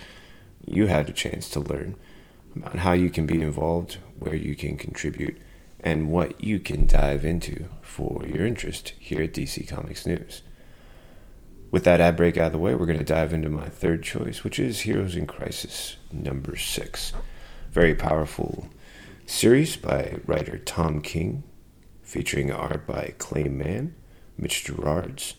you 0.64 0.86
had 0.86 1.10
a 1.10 1.12
chance 1.12 1.50
to 1.50 1.60
learn 1.60 1.96
about 2.56 2.76
how 2.76 2.92
you 2.92 3.10
can 3.10 3.26
be 3.26 3.42
involved, 3.42 3.98
where 4.18 4.34
you 4.34 4.56
can 4.56 4.78
contribute, 4.78 5.36
and 5.80 6.10
what 6.10 6.42
you 6.42 6.58
can 6.58 6.86
dive 6.86 7.22
into 7.22 7.66
for 7.82 8.24
your 8.26 8.46
interest 8.46 8.94
here 8.98 9.20
at 9.20 9.34
DC 9.34 9.68
Comics 9.68 10.06
News. 10.06 10.40
With 11.70 11.84
that 11.84 12.00
ad 12.00 12.16
break 12.16 12.38
out 12.38 12.46
of 12.46 12.52
the 12.52 12.58
way, 12.58 12.74
we're 12.74 12.86
going 12.86 12.96
to 12.98 13.04
dive 13.04 13.34
into 13.34 13.50
my 13.50 13.68
third 13.68 14.02
choice, 14.02 14.44
which 14.44 14.58
is 14.58 14.80
Heroes 14.80 15.14
in 15.14 15.26
Crisis 15.26 15.98
number 16.10 16.56
six. 16.56 17.12
Very 17.70 17.94
powerful 17.94 18.70
series 19.26 19.76
by 19.76 20.18
writer 20.26 20.58
Tom 20.58 21.00
King, 21.00 21.42
featuring 22.02 22.50
art 22.50 22.86
by 22.86 23.14
Clay 23.18 23.44
Mann, 23.44 23.94
Mitch 24.36 24.64
Gerads, 24.64 25.34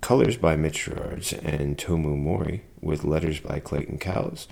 colors 0.00 0.36
by 0.36 0.56
Mitch 0.56 0.84
Gerads 0.84 1.32
and 1.32 1.76
Tomeu 1.76 2.16
Morey, 2.16 2.64
with 2.80 3.04
letters 3.04 3.40
by 3.40 3.60
Clayton 3.60 3.98
Cowles, 3.98 4.48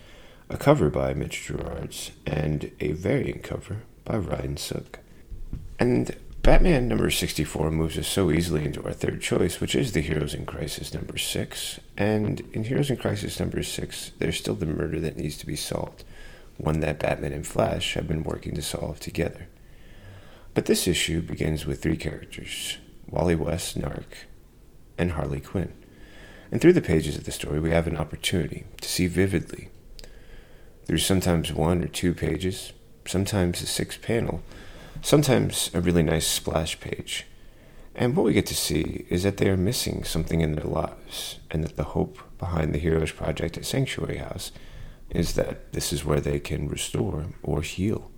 a 0.49 0.57
cover 0.57 0.91
by 0.91 1.15
Mitch 1.15 1.47
Gerads, 1.47 2.13
and 2.27 2.71
a 2.81 2.93
variant 2.93 3.43
cover 3.43 3.83
by 4.05 4.17
Ryan 4.17 4.57
Sook. 4.57 5.01
And 5.79 6.17
Batman 6.43 6.89
number 6.89 7.11
64 7.11 7.71
moves 7.71 7.97
us 7.97 8.07
so 8.07 8.31
easily 8.31 8.67
into 8.67 8.85
our 8.85 8.93
third 8.93 9.23
choice, 9.23 9.61
which 9.61 9.75
is 9.75 9.93
the 9.93 10.03
Heroes 10.03 10.35
in 10.35 10.45
Crisis 10.45 10.93
number 10.93 11.17
6. 11.17 11.81
And 11.97 12.41
in 12.53 12.65
Heroes 12.65 12.91
in 12.91 12.99
Crisis 12.99 13.41
number 13.41 13.63
6, 13.63 14.13
there's 14.19 14.37
still 14.37 14.55
the 14.55 14.67
murder 14.67 15.01
that 15.01 15.17
needs 15.17 15.39
to 15.39 15.47
be 15.47 15.57
solved, 15.57 16.05
one 16.57 16.81
that 16.81 16.99
Batman 16.99 17.33
and 17.33 17.47
Flash 17.47 17.95
have 17.95 18.07
been 18.07 18.23
working 18.23 18.55
to 18.55 18.63
solve 18.63 19.01
together. 19.01 19.49
But 20.55 20.67
this 20.67 20.87
issue 20.87 21.21
begins 21.21 21.67
with 21.67 21.83
three 21.83 21.97
characters 21.97 22.79
Wally 23.09 23.35
West, 23.35 23.79
Gnarrk, 23.79 24.27
and 24.97 25.13
Harley 25.13 25.41
Quinn. 25.41 25.73
And 26.51 26.61
through 26.61 26.73
the 26.75 26.83
pages 26.83 27.17
of 27.17 27.25
the 27.25 27.33
story, 27.33 27.61
we 27.61 27.71
have 27.71 27.87
an 27.87 27.97
opportunity 27.97 28.65
to 28.81 28.89
see 28.89 29.07
vividly, 29.07 29.71
through 30.87 30.99
sometimes 30.99 31.53
one 31.53 31.83
or 31.83 31.89
two 31.89 32.15
pages, 32.15 32.73
sometimes 33.07 33.63
a 33.63 33.67
six 33.67 33.97
panel, 33.97 34.43
sometimes 35.03 35.71
a 35.75 35.81
really 35.81 36.03
nice 36.03 36.27
splash 36.27 36.79
page. 36.79 37.27
And 37.95 38.17
what 38.17 38.27
we 38.27 38.33
get 38.33 38.47
to 38.47 38.55
see 38.55 39.07
is 39.09 39.23
that 39.23 39.37
they 39.37 39.49
are 39.49 39.57
missing 39.57 40.05
something 40.05 40.41
in 40.41 40.55
their 40.55 40.65
lives, 40.65 41.39
and 41.51 41.63
that 41.65 41.77
the 41.77 41.85
hope 41.85 42.19
behind 42.39 42.75
the 42.75 42.79
Heroes 42.79 43.13
Project 43.13 43.57
at 43.57 43.65
Sanctuary 43.65 44.19
House 44.19 44.51
is 45.15 45.35
that 45.35 45.73
this 45.73 45.93
is 45.93 46.05
where 46.05 46.21
they 46.21 46.41
can 46.41 46.69
restore 46.69 47.27
or 47.43 47.63
heal. 47.63 48.11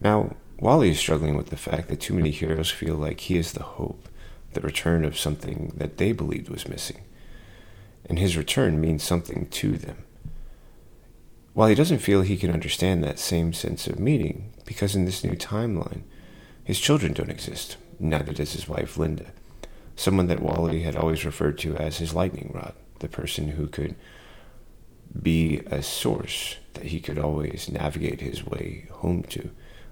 Now, 0.00 0.34
Wally 0.58 0.90
is 0.90 0.98
struggling 0.98 1.36
with 1.36 1.50
the 1.50 1.56
fact 1.56 1.88
that 1.88 2.00
too 2.00 2.14
many 2.14 2.30
heroes 2.30 2.70
feel 2.70 2.96
like 2.96 3.20
he 3.20 3.38
is 3.38 3.52
the 3.52 3.62
hope, 3.62 4.08
the 4.52 4.60
return 4.60 5.04
of 5.04 5.18
something 5.18 5.72
that 5.76 5.96
they 5.96 6.12
believed 6.12 6.50
was 6.50 6.68
missing. 6.68 7.02
And 8.04 8.18
his 8.18 8.36
return 8.36 8.80
means 8.80 9.04
something 9.04 9.46
to 9.46 9.78
them. 9.78 10.04
While 11.54 11.68
he 11.68 11.74
doesn't 11.74 11.98
feel 11.98 12.22
he 12.22 12.36
can 12.36 12.50
understand 12.50 13.04
that 13.04 13.18
same 13.18 13.52
sense 13.52 13.86
of 13.86 14.00
meaning, 14.00 14.52
because 14.64 14.96
in 14.96 15.04
this 15.04 15.22
new 15.22 15.36
timeline, 15.36 16.02
his 16.64 16.80
children 16.80 17.12
don't 17.12 17.30
exist, 17.30 17.76
neither 18.00 18.32
does 18.32 18.52
his 18.52 18.68
wife 18.68 18.96
Linda, 18.96 19.32
someone 19.94 20.26
that 20.26 20.40
Wally 20.40 20.82
had 20.82 20.96
always 20.96 21.24
referred 21.24 21.58
to 21.58 21.76
as 21.76 21.98
his 21.98 22.14
lightning 22.14 22.50
rod, 22.54 22.74
the 22.98 23.08
person 23.08 23.48
who 23.48 23.66
could 23.66 23.94
be 25.20 25.60
a 25.66 25.82
source 25.82 26.56
that 26.74 26.86
he 26.86 27.00
could 27.00 27.18
always 27.18 27.68
navigate 27.70 28.20
his 28.20 28.46
way 28.46 28.88
home 28.90 29.22
to, 29.24 29.50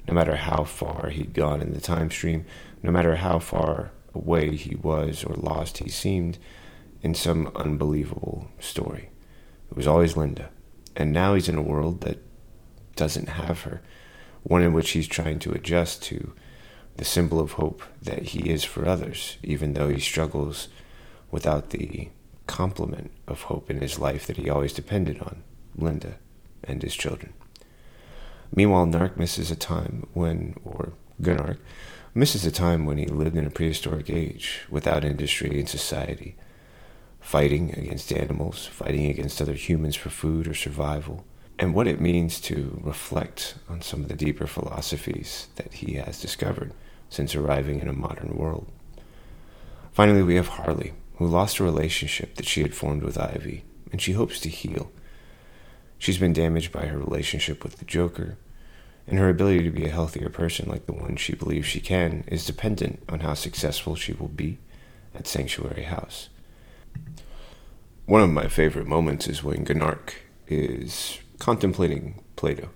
no 0.08 0.14
matter 0.14 0.36
how 0.36 0.64
far 0.64 1.10
he'd 1.10 1.34
gone 1.34 1.60
in 1.60 1.72
the 1.74 1.80
time 1.80 2.10
stream, 2.10 2.46
no 2.82 2.90
matter 2.90 3.16
how 3.16 3.38
far 3.38 3.90
away 4.14 4.56
he 4.56 4.74
was 4.74 5.24
or 5.24 5.34
lost 5.34 5.78
he 5.78 5.88
seemed 5.88 6.38
in 7.02 7.14
some 7.14 7.50
unbelievable 7.54 8.48
story. 8.58 9.10
It 9.70 9.76
was 9.76 9.86
always 9.86 10.16
Linda. 10.16 10.50
And 10.96 11.12
now 11.12 11.34
he's 11.34 11.48
in 11.48 11.56
a 11.56 11.62
world 11.62 12.00
that 12.00 12.18
doesn't 12.96 13.28
have 13.28 13.62
her, 13.62 13.80
one 14.42 14.62
in 14.62 14.72
which 14.72 14.90
he's 14.90 15.06
trying 15.06 15.38
to 15.40 15.52
adjust 15.52 16.02
to 16.04 16.32
the 16.96 17.04
symbol 17.04 17.40
of 17.40 17.52
hope 17.52 17.82
that 18.02 18.22
he 18.22 18.50
is 18.50 18.64
for 18.64 18.86
others, 18.86 19.36
even 19.42 19.74
though 19.74 19.88
he 19.88 20.00
struggles 20.00 20.68
without 21.30 21.70
the 21.70 22.10
complement 22.50 23.12
of 23.28 23.42
hope 23.42 23.70
in 23.70 23.80
his 23.80 23.98
life 23.98 24.26
that 24.26 24.36
he 24.36 24.50
always 24.50 24.72
depended 24.72 25.20
on 25.20 25.44
Linda 25.76 26.16
and 26.64 26.82
his 26.82 26.96
children. 26.96 27.32
Meanwhile, 28.52 28.86
Gnarrk 28.86 29.16
misses 29.16 29.52
a 29.52 29.56
time 29.56 30.08
when, 30.12 30.56
or 30.64 30.92
Gunark, 31.22 31.58
misses 32.12 32.44
a 32.44 32.50
time 32.50 32.86
when 32.86 32.98
he 32.98 33.06
lived 33.06 33.36
in 33.36 33.46
a 33.46 33.50
prehistoric 33.50 34.10
age 34.10 34.62
without 34.68 35.04
industry 35.04 35.60
and 35.60 35.68
society, 35.68 36.34
fighting 37.20 37.72
against 37.78 38.12
animals, 38.12 38.66
fighting 38.66 39.06
against 39.06 39.40
other 39.40 39.54
humans 39.54 39.94
for 39.94 40.10
food 40.10 40.48
or 40.48 40.54
survival, 40.54 41.24
and 41.56 41.72
what 41.72 41.86
it 41.86 42.00
means 42.00 42.40
to 42.40 42.80
reflect 42.82 43.54
on 43.68 43.80
some 43.80 44.02
of 44.02 44.08
the 44.08 44.16
deeper 44.16 44.48
philosophies 44.48 45.46
that 45.54 45.74
he 45.74 45.94
has 45.94 46.20
discovered 46.20 46.72
since 47.08 47.36
arriving 47.36 47.78
in 47.78 47.88
a 47.88 47.92
modern 47.92 48.36
world. 48.36 48.66
Finally, 49.92 50.22
we 50.24 50.34
have 50.34 50.48
Harley, 50.48 50.94
who 51.20 51.26
lost 51.26 51.58
a 51.58 51.64
relationship 51.64 52.36
that 52.36 52.46
she 52.46 52.62
had 52.62 52.74
formed 52.74 53.02
with 53.02 53.18
Ivy, 53.18 53.62
and 53.92 54.00
she 54.00 54.12
hopes 54.12 54.40
to 54.40 54.48
heal. 54.48 54.90
She's 55.98 56.16
been 56.16 56.32
damaged 56.32 56.72
by 56.72 56.86
her 56.86 56.96
relationship 56.96 57.62
with 57.62 57.76
the 57.76 57.84
Joker, 57.84 58.38
and 59.06 59.18
her 59.18 59.28
ability 59.28 59.64
to 59.64 59.70
be 59.70 59.84
a 59.84 59.90
healthier 59.90 60.30
person 60.30 60.66
like 60.66 60.86
the 60.86 60.94
one 60.94 61.16
she 61.16 61.34
believes 61.34 61.68
she 61.68 61.78
can 61.78 62.24
is 62.28 62.46
dependent 62.46 63.02
on 63.06 63.20
how 63.20 63.34
successful 63.34 63.96
she 63.96 64.14
will 64.14 64.28
be 64.28 64.60
at 65.14 65.26
Sanctuary 65.26 65.82
House. 65.82 66.30
One 68.06 68.22
of 68.22 68.30
my 68.30 68.48
favorite 68.48 68.86
moments 68.86 69.28
is 69.28 69.44
when 69.44 69.66
Gnarrk 69.66 70.14
is 70.48 71.18
contemplating 71.38 72.24
Plato, 72.36 72.70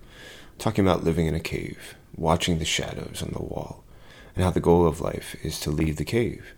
talking 0.59 0.87
about 0.87 1.03
living 1.03 1.25
in 1.25 1.35
a 1.35 1.41
cave, 1.41 1.95
watching 2.15 2.59
the 2.59 2.67
shadows 2.67 3.23
on 3.23 3.31
the 3.31 3.43
wall, 3.43 3.85
and 4.35 4.45
how 4.45 4.51
the 4.51 4.61
goal 4.61 4.87
of 4.87 5.01
life 5.01 5.35
is 5.43 5.59
to 5.61 5.71
leave 5.71 5.97
the 5.97 6.05
cave 6.05 6.53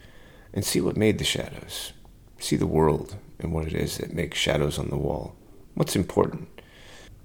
and 0.53 0.65
see 0.65 0.81
what 0.81 0.97
made 0.97 1.19
the 1.19 1.25
shadows. 1.25 1.93
See 2.39 2.57
the 2.57 2.67
world 2.67 3.17
and 3.39 3.53
what 3.53 3.67
it 3.67 3.75
is 3.75 3.99
that 3.99 4.13
makes 4.13 4.39
shadows 4.39 4.79
on 4.79 4.89
the 4.89 4.97
wall. 4.97 5.35
What's 5.75 5.97
important. 5.97 6.49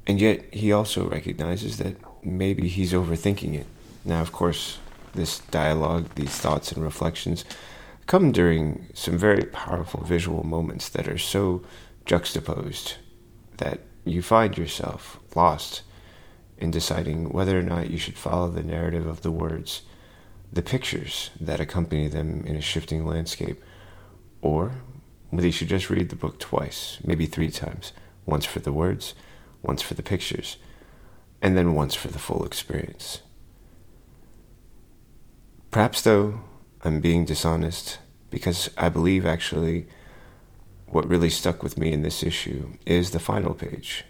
And 0.08 0.20
yet, 0.20 0.54
he 0.54 0.72
also 0.72 1.08
recognizes 1.08 1.78
that 1.78 1.96
maybe 2.24 2.68
he's 2.68 2.94
overthinking 2.94 3.54
it. 3.54 3.68
Now, 4.04 4.22
of 4.22 4.32
course, 4.32 4.80
this 5.14 5.40
dialogue, 5.52 6.08
these 6.16 6.36
thoughts 6.38 6.72
and 6.72 6.84
reflections 6.84 7.46
come 8.08 8.32
during 8.32 8.88
some 8.94 9.18
very 9.18 9.44
powerful 9.46 10.04
visual 10.04 10.46
moments 10.46 10.90
that 10.90 11.08
are 11.08 11.18
so 11.18 11.64
juxtaposed 12.06 12.96
that 13.58 13.80
you 14.04 14.22
find 14.22 14.58
yourself 14.58 15.20
lost 15.36 15.84
in 16.58 16.72
deciding 16.72 17.30
whether 17.30 17.58
or 17.58 17.64
not 17.64 17.90
you 17.90 17.98
should 17.98 18.18
follow 18.18 18.50
the 18.50 18.64
narrative 18.64 19.06
of 19.06 19.22
the 19.22 19.32
words, 19.32 19.84
the 20.52 20.62
pictures 20.62 21.32
that 21.40 21.60
accompany 21.60 22.08
them 22.08 22.44
in 22.46 22.56
a 22.56 22.62
shifting 22.62 23.06
landscape, 23.06 23.62
or 24.42 24.74
whether 25.30 25.48
you 25.48 25.54
should 25.54 25.70
just 25.70 25.90
read 25.90 26.10
the 26.10 26.16
book 26.16 26.40
twice, 26.40 26.98
maybe 27.04 27.26
three 27.26 27.50
times, 27.50 27.94
once 28.26 28.46
for 28.46 28.60
the 28.60 28.74
words, 28.74 29.14
once 29.62 29.82
for 29.82 29.94
the 29.94 30.04
pictures, 30.04 30.58
and 31.42 31.56
then 31.56 31.74
once 31.74 31.96
for 31.96 32.10
the 32.10 32.20
full 32.20 32.44
experience. 32.44 33.22
Perhaps, 35.72 36.02
though, 36.02 36.42
I'm 36.84 37.00
being 37.00 37.24
dishonest 37.24 38.00
because 38.30 38.70
I 38.78 38.90
believe 38.90 39.26
actually 39.26 39.88
what 40.88 41.08
really 41.08 41.30
stuck 41.30 41.64
with 41.64 41.78
me 41.78 41.94
in 41.94 42.02
this 42.02 42.24
issue 42.24 42.74
is 42.86 43.12
the 43.12 43.20
final 43.20 43.54
page. 43.54 44.04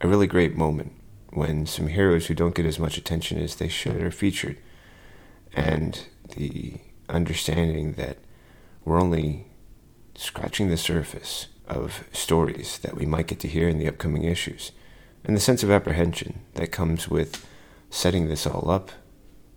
A 0.00 0.08
really 0.08 0.26
great 0.26 0.56
moment 0.56 0.92
when 1.30 1.66
some 1.66 1.86
heroes 1.86 2.26
who 2.26 2.34
don't 2.34 2.54
get 2.54 2.66
as 2.66 2.78
much 2.80 2.98
attention 2.98 3.38
as 3.38 3.56
they 3.56 3.68
should 3.68 4.02
are 4.02 4.10
featured, 4.10 4.56
and 5.54 6.06
the 6.36 6.74
understanding 7.08 7.94
that 7.94 8.18
we're 8.84 9.00
only 9.00 9.46
scratching 10.14 10.68
the 10.68 10.76
surface 10.76 11.48
of 11.66 12.04
stories 12.12 12.78
that 12.78 12.94
we 12.94 13.06
might 13.06 13.26
get 13.26 13.40
to 13.40 13.48
hear 13.48 13.68
in 13.68 13.78
the 13.78 13.88
upcoming 13.88 14.24
issues, 14.24 14.72
and 15.24 15.34
the 15.34 15.40
sense 15.40 15.62
of 15.62 15.70
apprehension 15.70 16.40
that 16.54 16.72
comes 16.72 17.08
with 17.08 17.46
setting 17.88 18.28
this 18.28 18.46
all 18.46 18.70
up 18.70 18.90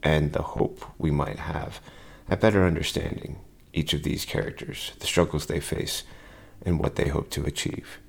and 0.04 0.34
the 0.34 0.42
hope 0.42 0.86
we 0.98 1.12
might 1.12 1.40
have 1.40 1.82
at 2.30 2.40
better 2.40 2.64
understanding 2.66 3.40
each 3.74 3.94
of 3.94 4.04
these 4.04 4.26
characters, 4.26 4.94
the 5.00 5.06
struggles 5.06 5.46
they 5.46 5.60
face, 5.60 6.04
and 6.66 6.80
what 6.80 6.96
they 6.96 7.10
hope 7.10 7.30
to 7.30 7.46
achieve. 7.46 8.00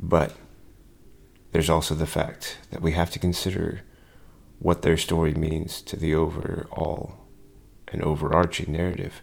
But 0.00 0.34
there's 1.52 1.70
also 1.70 1.94
the 1.94 2.06
fact 2.06 2.58
that 2.70 2.82
we 2.82 2.92
have 2.92 3.10
to 3.10 3.18
consider 3.18 3.82
what 4.64 4.80
their 4.80 4.96
story 4.96 5.34
means 5.34 5.82
to 5.82 5.94
the 5.94 6.14
overall 6.14 7.18
and 7.88 8.02
overarching 8.02 8.72
narrative, 8.72 9.20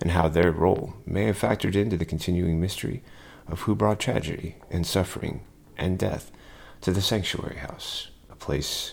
and 0.00 0.12
how 0.12 0.28
their 0.28 0.52
role 0.52 0.94
may 1.04 1.24
have 1.24 1.36
factored 1.36 1.74
into 1.74 1.96
the 1.96 2.04
continuing 2.04 2.60
mystery 2.60 3.02
of 3.48 3.62
who 3.62 3.74
brought 3.74 3.98
tragedy 3.98 4.54
and 4.70 4.86
suffering 4.86 5.44
and 5.76 5.98
death 5.98 6.30
to 6.80 6.92
the 6.92 7.02
sanctuary 7.02 7.56
house, 7.56 8.10
a 8.30 8.36
place 8.36 8.92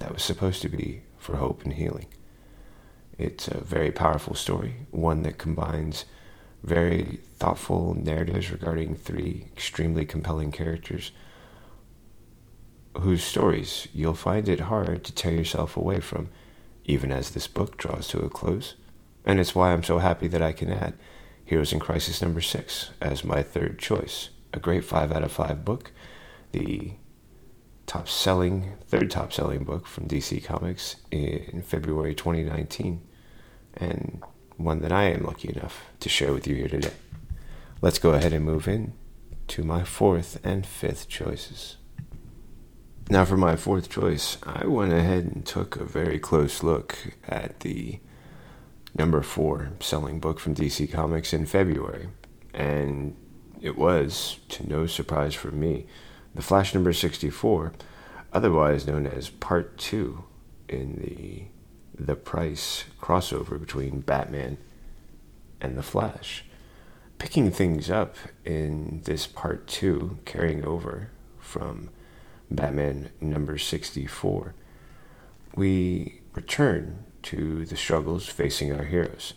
that 0.00 0.12
was 0.12 0.22
supposed 0.22 0.60
to 0.60 0.68
be 0.68 1.00
for 1.16 1.36
hope 1.36 1.62
and 1.64 1.72
healing. 1.72 2.08
It's 3.16 3.48
a 3.48 3.64
very 3.64 3.90
powerful 3.90 4.34
story, 4.34 4.86
one 4.90 5.22
that 5.22 5.38
combines 5.38 6.04
very 6.62 7.20
thoughtful 7.38 7.94
narratives 7.94 8.50
regarding 8.50 8.96
three 8.96 9.46
extremely 9.56 10.04
compelling 10.04 10.52
characters 10.52 11.10
whose 12.96 13.22
stories 13.22 13.88
you'll 13.92 14.14
find 14.14 14.48
it 14.48 14.60
hard 14.60 15.04
to 15.04 15.12
tear 15.12 15.32
yourself 15.32 15.76
away 15.76 16.00
from, 16.00 16.28
even 16.84 17.12
as 17.12 17.30
this 17.30 17.46
book 17.46 17.76
draws 17.76 18.08
to 18.08 18.20
a 18.20 18.28
close. 18.28 18.74
And 19.24 19.38
it's 19.38 19.54
why 19.54 19.72
I'm 19.72 19.82
so 19.82 19.98
happy 19.98 20.28
that 20.28 20.42
I 20.42 20.52
can 20.52 20.72
add 20.72 20.94
Heroes 21.44 21.72
in 21.72 21.80
Crisis 21.80 22.20
number 22.20 22.40
six 22.40 22.90
as 23.00 23.24
my 23.24 23.42
third 23.42 23.78
choice. 23.78 24.30
A 24.52 24.58
great 24.58 24.84
five 24.84 25.12
out 25.12 25.22
of 25.22 25.32
five 25.32 25.64
book, 25.64 25.92
the 26.52 26.92
top 27.86 28.08
selling, 28.08 28.74
third 28.86 29.10
top 29.10 29.32
selling 29.32 29.64
book 29.64 29.86
from 29.86 30.08
DC 30.08 30.44
Comics 30.44 30.96
in 31.10 31.62
February 31.62 32.14
2019, 32.14 33.00
and 33.74 34.22
one 34.56 34.80
that 34.80 34.92
I 34.92 35.04
am 35.04 35.24
lucky 35.24 35.48
enough 35.48 35.86
to 36.00 36.08
share 36.08 36.32
with 36.32 36.46
you 36.46 36.54
here 36.54 36.68
today. 36.68 36.92
Let's 37.80 37.98
go 37.98 38.10
ahead 38.10 38.32
and 38.32 38.44
move 38.44 38.66
in 38.66 38.92
to 39.48 39.62
my 39.62 39.84
fourth 39.84 40.38
and 40.44 40.66
fifth 40.66 41.08
choices. 41.08 41.76
Now, 43.10 43.24
for 43.24 43.38
my 43.38 43.56
fourth 43.56 43.88
choice, 43.88 44.36
I 44.42 44.66
went 44.66 44.92
ahead 44.92 45.24
and 45.24 45.46
took 45.46 45.76
a 45.76 45.84
very 45.84 46.18
close 46.18 46.62
look 46.62 47.14
at 47.26 47.60
the 47.60 48.00
number 48.94 49.22
four 49.22 49.70
selling 49.80 50.20
book 50.20 50.38
from 50.38 50.54
DC 50.54 50.92
Comics 50.92 51.32
in 51.32 51.46
February, 51.46 52.08
and 52.52 53.16
it 53.62 53.78
was, 53.78 54.40
to 54.50 54.68
no 54.68 54.86
surprise 54.86 55.32
for 55.32 55.50
me, 55.50 55.86
The 56.34 56.42
Flash 56.42 56.74
number 56.74 56.92
64, 56.92 57.72
otherwise 58.34 58.86
known 58.86 59.06
as 59.06 59.30
Part 59.30 59.78
2 59.78 60.24
in 60.68 60.96
the 61.00 61.44
the 61.98 62.14
price 62.14 62.84
crossover 63.00 63.58
between 63.58 64.00
Batman 64.00 64.58
and 65.62 65.78
The 65.78 65.82
Flash. 65.82 66.44
Picking 67.16 67.50
things 67.50 67.90
up 67.90 68.16
in 68.44 69.00
this 69.04 69.26
part 69.26 69.66
two, 69.66 70.18
carrying 70.24 70.64
over 70.64 71.10
from 71.38 71.88
Batman 72.50 73.10
number 73.20 73.58
64, 73.58 74.54
we 75.54 76.20
return 76.34 77.04
to 77.22 77.66
the 77.66 77.76
struggles 77.76 78.26
facing 78.26 78.72
our 78.72 78.84
heroes. 78.84 79.34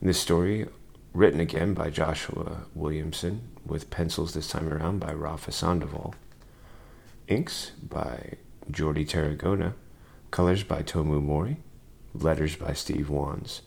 This 0.00 0.20
story, 0.20 0.66
written 1.12 1.40
again 1.40 1.74
by 1.74 1.90
Joshua 1.90 2.66
Williamson, 2.74 3.48
with 3.64 3.90
pencils 3.90 4.34
this 4.34 4.48
time 4.48 4.68
around 4.68 5.00
by 5.00 5.12
Rafa 5.12 5.50
Sandoval, 5.50 6.14
inks 7.26 7.72
by 7.82 8.34
Jordi 8.70 9.08
Tarragona, 9.08 9.72
colors 10.30 10.62
by 10.62 10.82
Tomeu 10.82 11.22
Morey, 11.22 11.56
letters 12.14 12.56
by 12.56 12.72
Steve 12.72 13.10
Wands, 13.10 13.62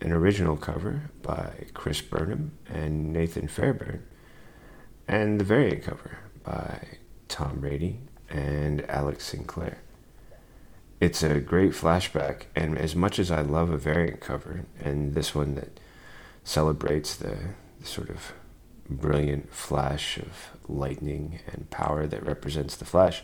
an 0.00 0.12
original 0.12 0.56
cover 0.56 1.10
by 1.22 1.66
Chris 1.74 2.00
Burnham 2.00 2.52
and 2.68 3.12
Nathan 3.12 3.48
Fairbairn, 3.48 4.04
and 5.08 5.40
the 5.40 5.44
variant 5.44 5.82
cover 5.82 6.18
by 6.44 6.97
Tom 7.38 7.60
Brady 7.60 8.00
and 8.28 8.84
Alex 8.90 9.26
Sinclair. 9.26 9.78
It's 11.00 11.22
a 11.22 11.38
great 11.38 11.70
flashback, 11.70 12.46
and 12.56 12.76
as 12.76 12.96
much 12.96 13.20
as 13.20 13.30
I 13.30 13.42
love 13.42 13.70
a 13.70 13.76
variant 13.76 14.18
cover, 14.18 14.64
and 14.80 15.14
this 15.14 15.36
one 15.36 15.54
that 15.54 15.78
celebrates 16.42 17.14
the, 17.14 17.36
sort 17.84 18.10
of 18.10 18.32
brilliant 18.90 19.54
flash 19.54 20.18
of 20.18 20.50
lightning 20.68 21.38
and 21.46 21.70
power 21.70 22.08
that 22.08 22.26
represents 22.26 22.74
the 22.74 22.84
Flash, 22.84 23.22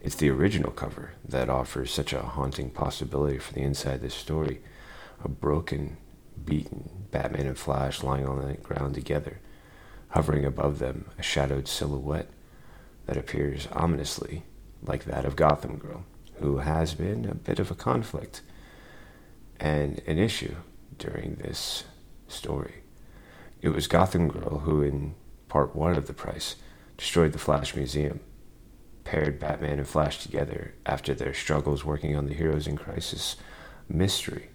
it's 0.00 0.16
the 0.16 0.30
original 0.30 0.72
cover 0.72 1.10
that 1.22 1.50
offers 1.50 1.92
such 1.92 2.14
a 2.14 2.22
haunting 2.22 2.70
possibility 2.70 3.36
for 3.36 3.52
the 3.52 3.60
inside 3.60 3.96
of 3.96 4.00
this 4.00 4.14
story. 4.14 4.62
A 5.22 5.28
broken, 5.28 5.98
beaten 6.46 6.88
Batman 7.10 7.46
and 7.46 7.58
Flash 7.58 8.02
lying 8.02 8.26
on 8.26 8.40
the 8.40 8.54
ground 8.54 8.94
together, 8.94 9.38
hovering 10.08 10.46
above 10.46 10.78
them, 10.78 11.10
a 11.18 11.22
shadowed 11.22 11.68
silhouette 11.68 12.30
that 13.06 13.16
appears 13.16 13.68
ominously 13.72 14.44
like 14.82 15.04
that 15.04 15.24
of 15.24 15.36
Gotham 15.36 15.76
Girl, 15.78 16.04
who 16.40 16.58
has 16.58 16.94
been 16.94 17.24
a 17.26 17.34
bit 17.34 17.58
of 17.58 17.70
a 17.70 17.74
conflict 17.74 18.42
and 19.58 20.00
an 20.06 20.18
issue 20.18 20.56
during 20.98 21.36
this 21.36 21.84
story. 22.28 22.82
It 23.60 23.70
was 23.70 23.86
Gotham 23.86 24.28
Girl 24.28 24.60
who, 24.60 24.82
in 24.82 25.14
part 25.48 25.76
one 25.76 25.96
of 25.96 26.06
the 26.06 26.14
price, 26.14 26.56
destroyed 26.96 27.32
the 27.32 27.38
Flash 27.38 27.74
Museum 27.74 28.20
paired 29.04 29.40
Batman 29.40 29.78
and 29.78 29.88
Flash 29.88 30.22
together 30.22 30.74
after 30.86 31.14
their 31.14 31.34
struggles 31.34 31.84
working 31.84 32.14
on 32.14 32.26
the 32.26 32.34
Heroes 32.34 32.66
in 32.66 32.76
Crisis 32.76 33.36
mystery. 33.88 34.50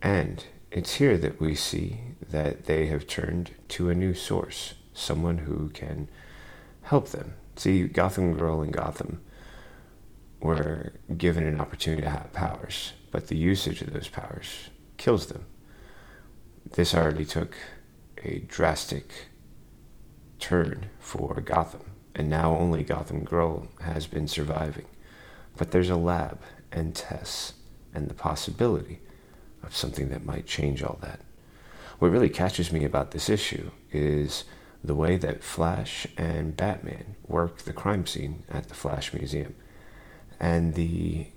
And 0.00 0.44
it's 0.70 0.94
here 0.94 1.18
that 1.18 1.40
we 1.40 1.54
see 1.54 2.00
that 2.30 2.66
they 2.66 2.86
have 2.86 3.06
turned 3.06 3.50
to 3.70 3.90
a 3.90 3.94
new 3.94 4.14
source, 4.14 4.74
someone 4.94 5.38
who 5.38 5.70
can 5.70 6.08
help 6.88 7.08
them. 7.08 7.34
See, 7.56 7.86
Gotham 7.86 8.34
Girl 8.34 8.62
and 8.62 8.72
Gotham 8.72 9.20
were 10.40 10.92
given 11.16 11.44
an 11.44 11.60
opportunity 11.60 12.02
to 12.02 12.10
have 12.10 12.32
powers, 12.32 12.92
but 13.10 13.26
the 13.26 13.36
usage 13.36 13.82
of 13.82 13.92
those 13.92 14.08
powers 14.08 14.70
kills 14.96 15.26
them. 15.26 15.44
This 16.72 16.94
already 16.94 17.26
took 17.26 17.56
a 18.24 18.38
drastic 18.40 19.12
turn 20.38 20.88
for 20.98 21.40
Gotham 21.40 21.92
and 22.14 22.30
now 22.30 22.56
only 22.56 22.82
Gotham 22.82 23.22
Girl 23.22 23.68
has 23.82 24.06
been 24.06 24.26
surviving. 24.26 24.86
But 25.56 25.72
there's 25.72 25.90
a 25.90 25.96
lab 25.96 26.40
and 26.72 26.94
tests 26.94 27.52
and 27.92 28.08
the 28.08 28.14
possibility 28.14 29.00
of 29.62 29.76
something 29.76 30.08
that 30.08 30.24
might 30.24 30.46
change 30.46 30.82
all 30.82 30.98
that. 31.02 31.20
What 31.98 32.12
really 32.12 32.30
catches 32.30 32.72
me 32.72 32.84
about 32.84 33.10
this 33.10 33.28
issue 33.28 33.72
is 33.92 34.44
the 34.82 34.94
way 34.94 35.16
that 35.16 35.42
Flash 35.42 36.06
and 36.16 36.56
Batman 36.56 37.16
work 37.26 37.58
the 37.58 37.72
crime 37.72 38.06
scene 38.06 38.44
at 38.48 38.68
the 38.68 38.74
Flash 38.74 39.12
Museum 39.12 39.54
and 40.38 40.74
the 40.74 41.28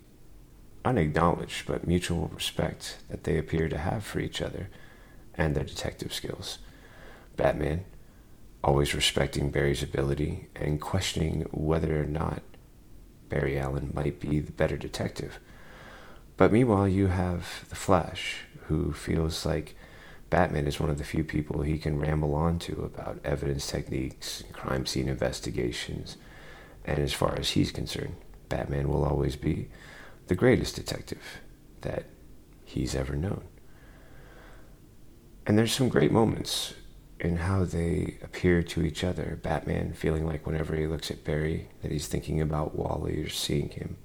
unacknowledged 0.86 1.68
but 1.68 1.88
mutual 1.88 2.32
respect 2.34 2.98
that 3.10 3.24
they 3.24 3.38
appear 3.38 3.70
to 3.70 3.78
have 3.78 4.04
for 4.04 4.20
each 4.20 4.42
other 4.42 4.70
and 5.36 5.56
their 5.56 5.64
detective 5.64 6.14
skills. 6.14 6.60
Batman, 7.36 7.86
always 8.64 8.94
respecting 8.94 9.50
Barry's 9.50 9.84
ability 9.84 10.50
and 10.56 10.82
questioning 10.82 11.42
whether 11.52 12.02
or 12.02 12.06
not 12.06 12.42
Barry 13.30 13.58
Allen 13.58 13.92
might 13.94 14.20
be 14.20 14.40
the 14.40 14.52
better 14.52 14.78
detective. 14.78 15.40
But 16.38 16.52
meanwhile, 16.52 16.88
you 16.88 17.08
have 17.08 17.66
the 17.70 17.76
Flash, 17.76 18.46
who 18.68 18.94
feels 18.94 19.46
like 19.46 19.76
Batman 20.32 20.66
is 20.66 20.80
one 20.80 20.90
of 20.90 20.98
the 20.98 21.04
few 21.04 21.26
people 21.26 21.62
he 21.62 21.78
can 21.78 22.00
ramble 22.00 22.34
on 22.34 22.58
to 22.60 22.84
about 22.84 23.20
evidence 23.24 23.68
techniques, 23.68 24.44
crime 24.54 24.86
scene 24.86 25.10
investigations, 25.10 26.16
and 26.86 27.00
as 27.00 27.14
far 27.14 27.38
as 27.38 27.52
he's 27.52 27.72
concerned, 27.72 28.16
Batman 28.48 28.88
will 28.88 29.04
always 29.04 29.36
be 29.36 29.68
the 30.28 30.36
greatest 30.36 30.78
detective 30.78 31.42
that 31.82 32.06
he's 32.64 32.96
ever 32.96 33.16
known. 33.16 33.44
And 35.46 35.58
there's 35.58 35.74
some 35.74 35.90
great 35.90 36.14
moments 36.14 36.76
in 37.20 37.36
how 37.36 37.66
they 37.66 38.18
appear 38.24 38.64
to 38.64 38.84
each 38.84 39.04
other. 39.04 39.38
Batman 39.44 39.92
feeling 39.92 40.26
like 40.26 40.46
whenever 40.48 40.78
he 40.78 40.88
looks 40.88 41.12
at 41.12 41.26
Barry 41.26 41.68
that 41.82 41.92
he's 41.92 42.08
thinking 42.08 42.40
about 42.40 42.74
Wally 42.74 43.22
or 43.22 43.30
seeing 43.30 43.70
him. 43.70 43.98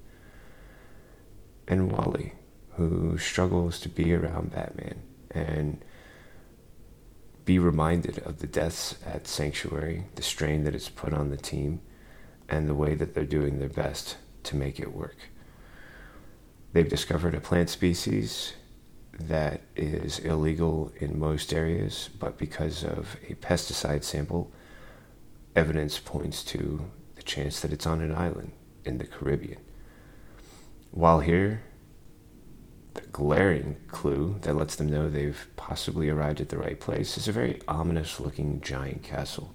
And 1.69 1.89
Wally, 1.89 2.33
who 2.71 3.17
struggles 3.17 3.79
to 3.79 3.89
be 3.89 4.13
around 4.13 4.51
Batman 4.51 5.03
and 5.31 5.83
be 7.47 7.57
reminded 7.57 8.19
of 8.19 8.39
the 8.39 8.45
deaths 8.45 8.97
at 9.05 9.25
Sanctuary, 9.25 10.03
the 10.15 10.21
strain 10.21 10.65
that 10.65 10.75
it's 10.75 10.89
put 10.89 11.13
on 11.13 11.29
the 11.29 11.37
team, 11.37 11.79
and 12.49 12.67
the 12.67 12.75
way 12.75 12.93
that 12.93 13.15
they're 13.15 13.23
doing 13.23 13.57
their 13.57 13.69
best 13.69 14.17
to 14.43 14.57
make 14.57 14.81
it 14.81 14.93
work. 14.93 15.15
They've 16.73 16.87
discovered 16.87 17.33
a 17.33 17.39
plant 17.39 17.69
species 17.69 18.53
that 19.17 19.61
is 19.77 20.19
illegal 20.19 20.91
in 20.97 21.17
most 21.17 21.53
areas, 21.53 22.09
but 22.19 22.37
because 22.37 22.83
of 22.83 23.15
a 23.29 23.35
pesticide 23.35 24.03
sample, 24.03 24.51
evidence 25.55 25.99
points 25.99 26.43
to 26.43 26.91
the 27.15 27.23
chance 27.23 27.61
that 27.61 27.71
it's 27.71 27.87
on 27.87 28.01
an 28.01 28.13
island 28.13 28.51
in 28.83 28.97
the 28.97 29.07
Caribbean. 29.07 29.61
While 30.91 31.21
here, 31.21 31.63
glaring 33.11 33.77
clue 33.87 34.37
that 34.41 34.55
lets 34.55 34.75
them 34.75 34.87
know 34.87 35.09
they've 35.09 35.47
possibly 35.55 36.09
arrived 36.09 36.41
at 36.41 36.49
the 36.49 36.57
right 36.57 36.79
place 36.79 37.17
is 37.17 37.27
a 37.27 37.31
very 37.31 37.61
ominous 37.67 38.19
looking 38.19 38.61
giant 38.61 39.03
castle. 39.03 39.53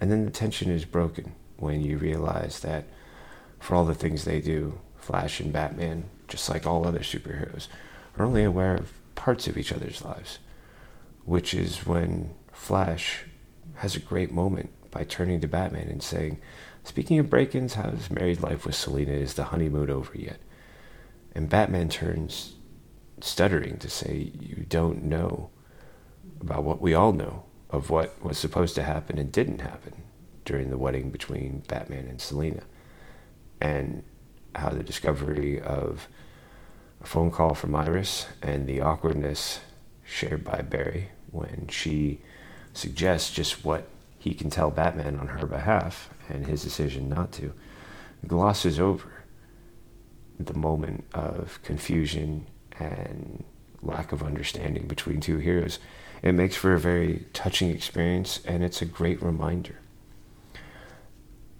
And 0.00 0.10
then 0.10 0.24
the 0.24 0.30
tension 0.30 0.70
is 0.70 0.84
broken 0.84 1.34
when 1.56 1.80
you 1.80 1.98
realize 1.98 2.60
that 2.60 2.84
for 3.58 3.74
all 3.74 3.84
the 3.84 3.94
things 3.94 4.24
they 4.24 4.40
do, 4.40 4.80
Flash 4.96 5.40
and 5.40 5.52
Batman, 5.52 6.04
just 6.28 6.48
like 6.48 6.66
all 6.66 6.86
other 6.86 7.00
superheroes, 7.00 7.68
are 8.16 8.24
only 8.24 8.44
aware 8.44 8.74
of 8.74 8.92
parts 9.14 9.48
of 9.48 9.56
each 9.58 9.72
other's 9.72 10.04
lives, 10.04 10.38
which 11.24 11.54
is 11.54 11.86
when 11.86 12.34
Flash 12.52 13.24
has 13.76 13.96
a 13.96 14.00
great 14.00 14.30
moment 14.30 14.70
by 14.90 15.04
turning 15.04 15.40
to 15.40 15.48
Batman 15.48 15.88
and 15.88 16.02
saying, 16.02 16.38
Speaking 16.84 17.18
of 17.18 17.28
break 17.28 17.54
ins, 17.54 17.74
how's 17.74 18.10
married 18.10 18.40
life 18.40 18.64
with 18.64 18.74
Selina? 18.74 19.12
Is 19.12 19.34
the 19.34 19.44
honeymoon 19.44 19.90
over 19.90 20.16
yet? 20.16 20.38
And 21.38 21.48
Batman 21.48 21.88
turns 21.88 22.56
stuttering 23.20 23.78
to 23.78 23.88
say, 23.88 24.32
You 24.40 24.66
don't 24.68 25.04
know 25.04 25.50
about 26.40 26.64
what 26.64 26.80
we 26.80 26.94
all 26.94 27.12
know 27.12 27.44
of 27.70 27.90
what 27.90 28.20
was 28.20 28.36
supposed 28.36 28.74
to 28.74 28.82
happen 28.82 29.18
and 29.18 29.30
didn't 29.30 29.60
happen 29.60 30.02
during 30.44 30.68
the 30.68 30.76
wedding 30.76 31.10
between 31.10 31.62
Batman 31.68 32.08
and 32.08 32.20
Selina. 32.20 32.64
And 33.60 34.02
how 34.56 34.70
the 34.70 34.82
discovery 34.82 35.60
of 35.60 36.08
a 37.00 37.06
phone 37.06 37.30
call 37.30 37.54
from 37.54 37.72
Iris 37.72 38.26
and 38.42 38.66
the 38.66 38.80
awkwardness 38.80 39.60
shared 40.04 40.42
by 40.42 40.62
Barry 40.62 41.10
when 41.30 41.68
she 41.70 42.20
suggests 42.72 43.30
just 43.30 43.64
what 43.64 43.86
he 44.18 44.34
can 44.34 44.50
tell 44.50 44.72
Batman 44.72 45.20
on 45.20 45.28
her 45.28 45.46
behalf 45.46 46.10
and 46.28 46.48
his 46.48 46.64
decision 46.64 47.08
not 47.08 47.30
to 47.34 47.52
glosses 48.26 48.80
over 48.80 49.17
the 50.38 50.54
moment 50.54 51.04
of 51.12 51.60
confusion 51.62 52.46
and 52.78 53.44
lack 53.82 54.12
of 54.12 54.22
understanding 54.22 54.86
between 54.86 55.20
two 55.20 55.38
heroes. 55.38 55.78
It 56.22 56.32
makes 56.32 56.56
for 56.56 56.74
a 56.74 56.80
very 56.80 57.26
touching 57.32 57.70
experience 57.70 58.40
and 58.44 58.64
it's 58.64 58.82
a 58.82 58.86
great 58.86 59.22
reminder. 59.22 59.76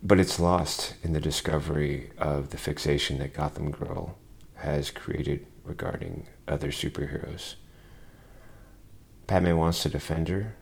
But 0.03 0.21
it's 0.21 0.38
lost 0.38 0.95
in 1.03 1.12
the 1.12 1.21
discovery 1.21 2.11
of 2.19 2.51
the 2.51 2.57
fixation 2.57 3.19
that 3.19 3.35
Gotham 3.35 3.71
Girl 3.71 4.17
has 4.57 4.91
created 4.91 5.47
regarding 5.64 6.27
other 6.47 6.69
superheroes. 6.69 7.55
Batman 9.27 9.59
wants 9.59 9.83
to 9.83 9.88
defend 9.88 10.29
her, 10.29 10.55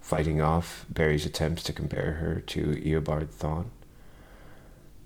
fighting 0.00 0.40
off 0.40 0.84
Barry's 0.88 1.24
attempts 1.24 1.62
to 1.64 1.72
compare 1.72 2.14
her 2.14 2.40
to 2.40 2.74
Eobard 2.74 3.28
Thawne, 3.28 3.70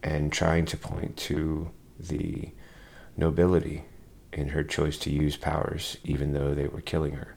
and 0.03 0.33
trying 0.33 0.65
to 0.67 0.77
point 0.77 1.17
to 1.17 1.71
the 1.99 2.51
nobility 3.17 3.85
in 4.33 4.49
her 4.49 4.63
choice 4.63 4.99
to 4.99 5.11
use 5.11 5.37
powers 5.37 5.97
even 6.05 6.33
though 6.33 6.55
they 6.55 6.69
were 6.69 6.81
killing 6.81 7.15
her. 7.15 7.37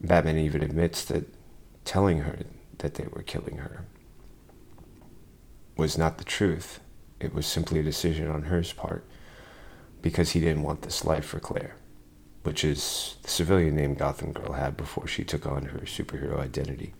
Batman 0.00 0.38
even 0.38 0.62
admits 0.62 1.04
that 1.04 1.26
telling 1.84 2.20
her 2.20 2.38
that 2.78 2.94
they 2.94 3.06
were 3.08 3.22
killing 3.22 3.58
her 3.58 3.84
was 5.76 5.98
not 5.98 6.18
the 6.18 6.24
truth 6.24 6.80
it 7.20 7.34
was 7.34 7.46
simply 7.46 7.80
a 7.80 7.82
decision 7.84 8.28
on 8.28 8.44
her 8.44 8.62
part 8.76 9.04
because 10.00 10.30
he 10.30 10.40
didn't 10.40 10.62
want 10.62 10.82
this 10.82 11.04
life 11.04 11.26
for 11.26 11.38
Claire, 11.38 11.76
which 12.42 12.64
is 12.64 13.16
the 13.22 13.28
civilian 13.28 13.76
name 13.76 13.94
Gotham 13.94 14.32
Girl 14.32 14.54
had 14.54 14.76
before 14.76 15.06
she 15.06 15.22
took 15.22 15.46
on 15.46 15.66
her 15.66 15.80
superhero 15.80 16.38
identity. 16.38 16.94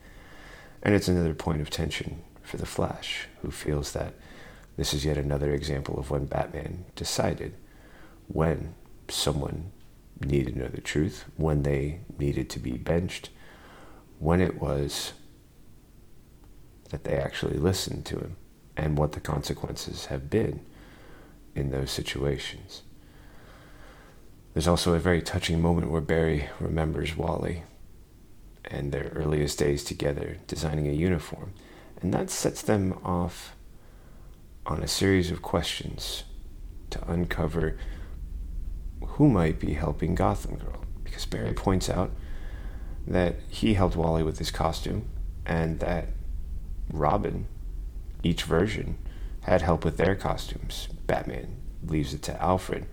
And 0.83 0.95
it's 0.95 1.09
another 1.09 1.35
point 1.35 1.62
of 1.62 1.71
tension 1.71 2.23
for 2.51 2.57
the 2.57 2.67
Flash, 2.67 3.29
who 3.43 3.51
feels 3.51 3.93
that 3.93 4.15
this 4.77 4.93
is 4.93 5.05
yet 5.05 5.17
another 5.17 5.53
example 5.53 5.99
of 5.99 6.11
when 6.11 6.27
Batman 6.27 6.85
decided 6.97 7.55
when 8.27 8.75
someone 9.09 9.71
needed 10.21 10.55
to 10.55 10.59
know 10.59 10.69
the 10.69 10.81
truth, 10.81 11.25
when 11.37 11.63
they 11.63 12.01
needed 12.19 12.51
to 12.51 12.59
be 12.59 12.73
benched, 12.73 13.31
when 14.19 14.41
it 14.41 14.61
was 14.61 15.13
that 16.91 17.05
they 17.05 17.17
actually 17.17 17.57
listened 17.57 18.05
to 18.05 18.19
him 18.19 18.37
and 18.77 18.99
what 18.99 19.13
the 19.13 19.21
consequences 19.21 20.07
have 20.07 20.29
been 20.29 20.61
in 21.55 21.71
those 21.71 21.91
situations. 21.91 22.83
There's 24.55 24.69
also 24.69 24.95
a 24.95 24.99
very 24.99 25.23
touching 25.23 25.63
moment 25.63 25.91
where 25.91 26.01
Barry 26.01 26.49
remembers 26.59 27.17
Wally 27.17 27.63
and 28.65 28.91
their 28.91 29.13
earliest 29.15 29.59
days 29.59 29.85
together 29.85 30.39
designing 30.49 30.89
a 30.89 30.93
uniform, 30.93 31.53
and 32.01 32.15
that 32.15 32.31
sets 32.31 32.63
them 32.63 32.99
off 33.05 33.55
on 34.67 34.83
a 34.83 34.89
series 34.89 35.31
of 35.31 35.43
questions 35.43 36.25
to 36.91 37.11
uncover 37.11 37.77
who 39.05 39.29
might 39.29 39.59
be 39.59 39.75
helping 39.75 40.15
Gotham 40.15 40.57
Girl. 40.57 40.85
Because 41.05 41.27
Barry 41.27 41.53
points 41.53 41.91
out 41.91 42.11
that 43.07 43.37
he 43.49 43.75
helped 43.75 43.97
Wally 43.97 44.23
with 44.23 44.39
his 44.39 44.51
costume 44.51 45.09
and 45.45 45.81
that 45.81 46.09
Robin 46.93 47.47
each 48.23 48.45
version 48.45 48.99
had 49.43 49.63
help 49.63 49.85
with 49.85 49.97
their 49.97 50.15
costumes. 50.15 50.89
Batman 51.07 51.57
leaves 51.83 52.15
it 52.15 52.23
to 52.23 52.43
Alfred. 52.43 52.87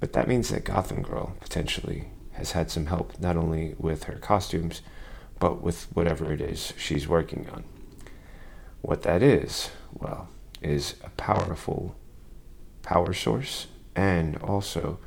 But 0.00 0.12
that 0.12 0.28
means 0.28 0.48
that 0.48 0.64
Gotham 0.64 1.02
Girl 1.02 1.36
potentially 1.40 2.08
has 2.32 2.52
had 2.52 2.70
some 2.70 2.86
help 2.86 3.18
not 3.18 3.36
only 3.36 3.74
with 3.78 4.04
her 4.04 4.16
costumes, 4.16 4.82
but 5.38 5.60
with 5.62 5.84
whatever 5.94 6.32
it 6.32 6.40
is 6.40 6.72
she's 6.76 7.08
working 7.08 7.48
on. 7.52 7.64
What 8.84 9.00
that 9.04 9.22
is, 9.22 9.70
well, 9.94 10.28
is 10.60 10.96
a 11.02 11.08
powerful 11.08 11.96
power 12.82 13.14
source 13.14 13.66
and 13.96 14.36
also 14.36 14.98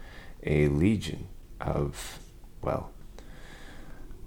a 0.43 0.67
legion 0.69 1.27
of, 1.61 2.17
well, 2.63 2.89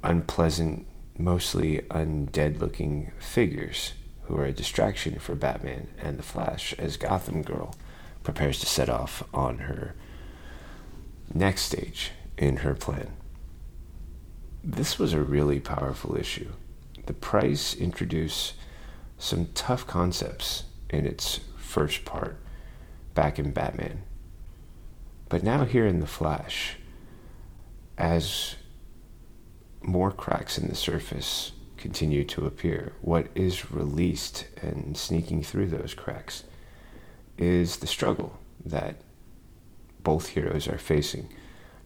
unpleasant, 0.04 0.86
mostly 1.18 1.78
undead 1.90 2.60
looking 2.60 3.10
figures 3.18 3.94
who 4.22 4.36
are 4.36 4.44
a 4.44 4.52
distraction 4.52 5.18
for 5.18 5.34
Batman 5.34 5.88
and 5.98 6.16
the 6.16 6.22
Flash 6.22 6.72
as 6.78 6.96
Gotham 6.96 7.42
Girl 7.42 7.74
prepares 8.22 8.60
to 8.60 8.66
set 8.66 8.88
off 8.88 9.24
on 9.34 9.58
her 9.58 9.96
next 11.34 11.62
stage 11.62 12.12
in 12.38 12.58
her 12.58 12.74
plan. 12.74 13.14
This 14.62 14.96
was 14.96 15.12
a 15.12 15.20
really 15.20 15.58
powerful 15.58 16.16
issue. 16.16 16.52
The 17.06 17.14
Price 17.14 17.74
introduced 17.74 18.54
some 19.20 19.46
tough 19.54 19.86
concepts 19.86 20.64
in 20.88 21.06
its 21.06 21.40
first 21.56 22.04
part 22.04 22.36
back 23.14 23.38
in 23.38 23.52
Batman. 23.52 24.02
But 25.28 25.44
now, 25.44 25.64
here 25.64 25.86
in 25.86 26.00
The 26.00 26.06
Flash, 26.06 26.76
as 27.96 28.56
more 29.82 30.10
cracks 30.10 30.58
in 30.58 30.68
the 30.68 30.74
surface 30.74 31.52
continue 31.76 32.24
to 32.24 32.46
appear. 32.46 32.92
What 33.00 33.28
is 33.34 33.70
released 33.70 34.46
and 34.60 34.96
sneaking 34.96 35.42
through 35.42 35.68
those 35.68 35.94
cracks 35.94 36.44
is 37.38 37.78
the 37.78 37.86
struggle 37.86 38.38
that 38.64 38.96
both 40.02 40.28
heroes 40.28 40.68
are 40.68 40.78
facing, 40.78 41.32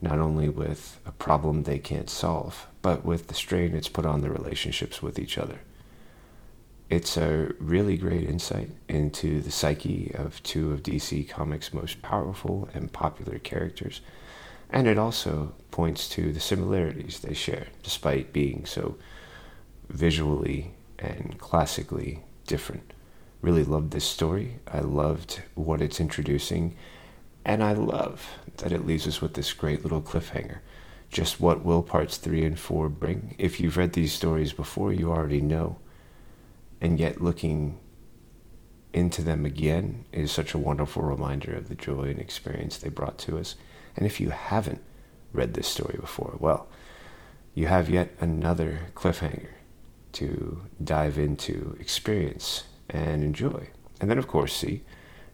not 0.01 0.18
only 0.18 0.49
with 0.49 1.01
a 1.07 1.12
problem 1.12 1.62
they 1.62 1.79
can't 1.79 2.11
solve, 2.11 2.66
but 2.83 3.05
with 3.05 3.29
the 3.29 3.35
strain 3.35 3.75
it's 3.75 3.88
put 3.88 4.05
on 4.05 4.20
their 4.20 4.33
relationships 4.33 5.01
with 5.01 5.18
each 5.18 5.38
other. 5.38 5.61
It's 6.90 7.16
a 7.16 7.53
really 7.59 7.97
great 7.97 8.29
insight 8.29 8.70
into 8.88 9.40
the 9.40 9.51
psyche 9.51 10.12
of 10.14 10.42
two 10.42 10.70
of 10.73 10.83
DC 10.83 11.29
Comics' 11.29 11.73
most 11.73 12.03
powerful 12.03 12.68
and 12.75 12.92
popular 12.92 13.38
characters, 13.38 14.03
and 14.68 14.87
it 14.87 14.99
also 14.99 15.55
points 15.70 16.09
to 16.11 16.33
the 16.33 16.40
similarities 16.40 17.20
they 17.20 17.33
share, 17.33 17.68
despite 17.83 18.33
being 18.35 18.66
so 18.66 18.97
visually 19.88 20.73
and 20.99 21.38
classically 21.38 22.20
different. 22.47 22.92
Really 23.40 23.64
loved 23.64 23.90
this 23.90 24.05
story. 24.05 24.57
I 24.70 24.81
loved 24.81 25.42
what 25.55 25.81
it's 25.81 26.01
introducing, 26.01 26.77
and 27.47 27.62
I 27.62 27.73
love 27.73 28.29
that 28.59 28.73
it 28.73 28.87
leaves 28.87 29.07
us 29.07 29.20
with 29.23 29.35
this 29.35 29.53
great 29.53 29.83
little 29.83 30.03
cliffhanger. 30.03 30.59
Just 31.11 31.40
what 31.40 31.64
will 31.64 31.83
parts 31.83 32.18
three 32.18 32.44
and 32.44 32.59
four 32.59 32.88
bring? 32.88 33.37
If 33.38 33.59
you've 33.59 33.77
read 33.77 33.94
these 33.94 34.12
stories 34.12 34.53
before, 34.53 34.92
you 34.92 35.11
already 35.11 35.40
know. 35.40 35.79
And 36.85 37.01
yet, 37.01 37.23
looking 37.23 37.79
into 38.92 39.23
them 39.23 39.47
again 39.47 40.05
is 40.12 40.31
such 40.31 40.53
a 40.53 40.59
wonderful 40.59 41.03
reminder 41.03 41.55
of 41.55 41.70
the 41.70 41.75
joy 41.75 42.11
and 42.11 42.18
experience 42.18 42.77
they 42.77 42.90
brought 42.90 43.16
to 43.20 43.38
us. 43.38 43.55
And 43.97 44.05
if 44.05 44.20
you 44.20 44.29
haven't 44.29 44.83
read 45.33 45.55
this 45.55 45.66
story 45.66 45.97
before, 45.99 46.37
well, 46.38 46.68
you 47.55 47.68
have 47.68 47.88
yet 47.88 48.14
another 48.20 48.88
cliffhanger 48.94 49.55
to 50.12 50.61
dive 50.83 51.16
into, 51.16 51.75
experience, 51.81 52.64
and 52.90 53.25
enjoy. 53.25 53.70
And 53.99 54.11
then, 54.11 54.18
of 54.18 54.29
course, 54.29 54.55
see 54.55 54.83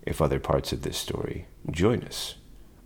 if 0.02 0.22
other 0.22 0.38
parts 0.38 0.72
of 0.72 0.82
this 0.82 0.98
story 0.98 1.48
join 1.68 2.04
us 2.04 2.36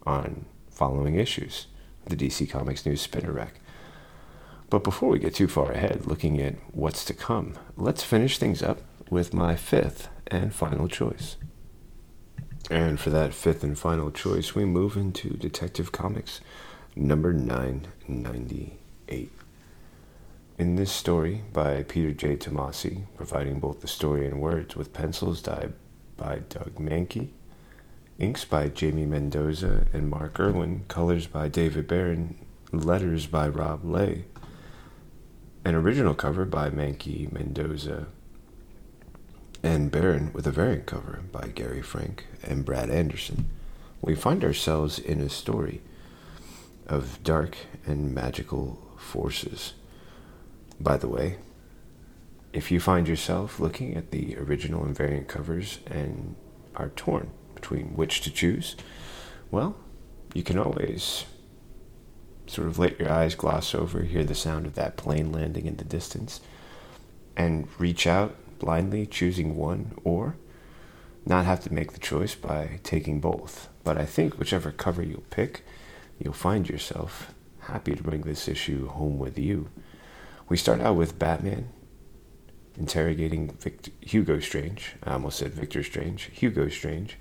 on 0.06 0.46
following 0.70 1.16
issues 1.16 1.66
of 2.06 2.16
the 2.16 2.28
DC 2.28 2.48
Comics 2.48 2.86
News 2.86 3.02
Spinner 3.02 3.32
Rack. 3.32 3.60
But 4.70 4.84
before 4.84 5.10
we 5.10 5.18
get 5.18 5.34
too 5.34 5.48
far 5.48 5.72
ahead, 5.72 6.06
looking 6.06 6.40
at 6.40 6.56
what's 6.72 7.04
to 7.06 7.14
come, 7.14 7.54
let's 7.76 8.02
finish 8.02 8.38
things 8.38 8.62
up 8.62 8.80
with 9.10 9.34
my 9.34 9.56
fifth 9.56 10.08
and 10.26 10.54
final 10.54 10.88
choice. 10.88 11.36
And 12.70 12.98
for 12.98 13.10
that 13.10 13.34
fifth 13.34 13.62
and 13.62 13.78
final 13.78 14.10
choice, 14.10 14.54
we 14.54 14.64
move 14.64 14.96
into 14.96 15.30
Detective 15.30 15.92
Comics 15.92 16.40
number 16.96 17.32
998. 17.32 19.30
In 20.56 20.76
this 20.76 20.92
story 20.92 21.42
by 21.52 21.82
Peter 21.82 22.12
J. 22.12 22.36
Tomasi, 22.36 23.06
providing 23.16 23.60
both 23.60 23.80
the 23.80 23.88
story 23.88 24.26
and 24.26 24.40
words 24.40 24.76
with 24.76 24.92
pencils 24.92 25.42
dyed 25.42 25.74
by 26.16 26.42
Doug 26.48 26.76
Mahnke, 26.76 27.30
inks 28.18 28.44
by 28.44 28.68
Jamie 28.68 29.04
Mendoza 29.04 29.86
and 29.92 30.08
Mark 30.08 30.38
Irwin, 30.38 30.84
colors 30.86 31.26
by 31.26 31.48
David 31.48 31.88
Baron, 31.88 32.38
letters 32.72 33.26
by 33.26 33.48
Rob 33.48 33.84
Leigh, 33.84 34.24
an 35.64 35.74
original 35.74 36.14
cover 36.14 36.44
by 36.44 36.68
Mahnke, 36.68 37.32
Mendoza, 37.32 38.06
and 39.62 39.90
Baron 39.90 40.30
with 40.34 40.46
a 40.46 40.50
variant 40.50 40.84
cover 40.84 41.22
by 41.32 41.48
Gary 41.54 41.80
Frank 41.80 42.26
and 42.42 42.64
Brad 42.64 42.90
Anderson. 42.90 43.48
We 44.02 44.14
find 44.14 44.44
ourselves 44.44 44.98
in 44.98 45.20
a 45.20 45.30
story 45.30 45.80
of 46.86 47.22
dark 47.24 47.56
and 47.86 48.14
magical 48.14 48.78
forces. 48.98 49.72
By 50.78 50.98
the 50.98 51.08
way, 51.08 51.38
if 52.52 52.70
you 52.70 52.78
find 52.78 53.08
yourself 53.08 53.58
looking 53.58 53.96
at 53.96 54.10
the 54.10 54.36
original 54.36 54.84
and 54.84 54.94
variant 54.94 55.28
covers 55.28 55.78
and 55.86 56.36
are 56.76 56.90
torn 56.90 57.30
between 57.54 57.96
which 57.96 58.20
to 58.20 58.30
choose, 58.30 58.76
well, 59.50 59.76
you 60.34 60.42
can 60.42 60.58
always 60.58 61.24
sort 62.46 62.68
of 62.68 62.78
let 62.78 62.98
your 62.98 63.10
eyes 63.10 63.34
gloss 63.34 63.74
over, 63.74 64.02
hear 64.02 64.24
the 64.24 64.34
sound 64.34 64.66
of 64.66 64.74
that 64.74 64.96
plane 64.96 65.32
landing 65.32 65.66
in 65.66 65.76
the 65.76 65.84
distance, 65.84 66.40
and 67.36 67.68
reach 67.78 68.06
out 68.06 68.36
blindly, 68.58 69.06
choosing 69.06 69.56
one, 69.56 69.92
or 70.04 70.36
not 71.26 71.44
have 71.44 71.60
to 71.64 71.72
make 71.72 71.92
the 71.92 71.98
choice 71.98 72.34
by 72.34 72.80
taking 72.82 73.20
both. 73.20 73.68
But 73.82 73.98
I 73.98 74.06
think 74.06 74.38
whichever 74.38 74.70
cover 74.70 75.02
you'll 75.02 75.24
pick, 75.30 75.64
you'll 76.18 76.32
find 76.32 76.68
yourself 76.68 77.34
happy 77.60 77.94
to 77.94 78.02
bring 78.02 78.22
this 78.22 78.48
issue 78.48 78.88
home 78.88 79.18
with 79.18 79.38
you. 79.38 79.68
We 80.48 80.56
start 80.56 80.80
out 80.80 80.96
with 80.96 81.18
Batman 81.18 81.70
interrogating 82.78 83.52
Victor, 83.52 83.90
Hugo 84.00 84.40
Strange. 84.40 84.96
I 85.02 85.12
almost 85.12 85.38
said 85.38 85.54
Victor 85.54 85.82
Strange. 85.82 86.30
Hugo 86.32 86.68
Strange. 86.68 87.16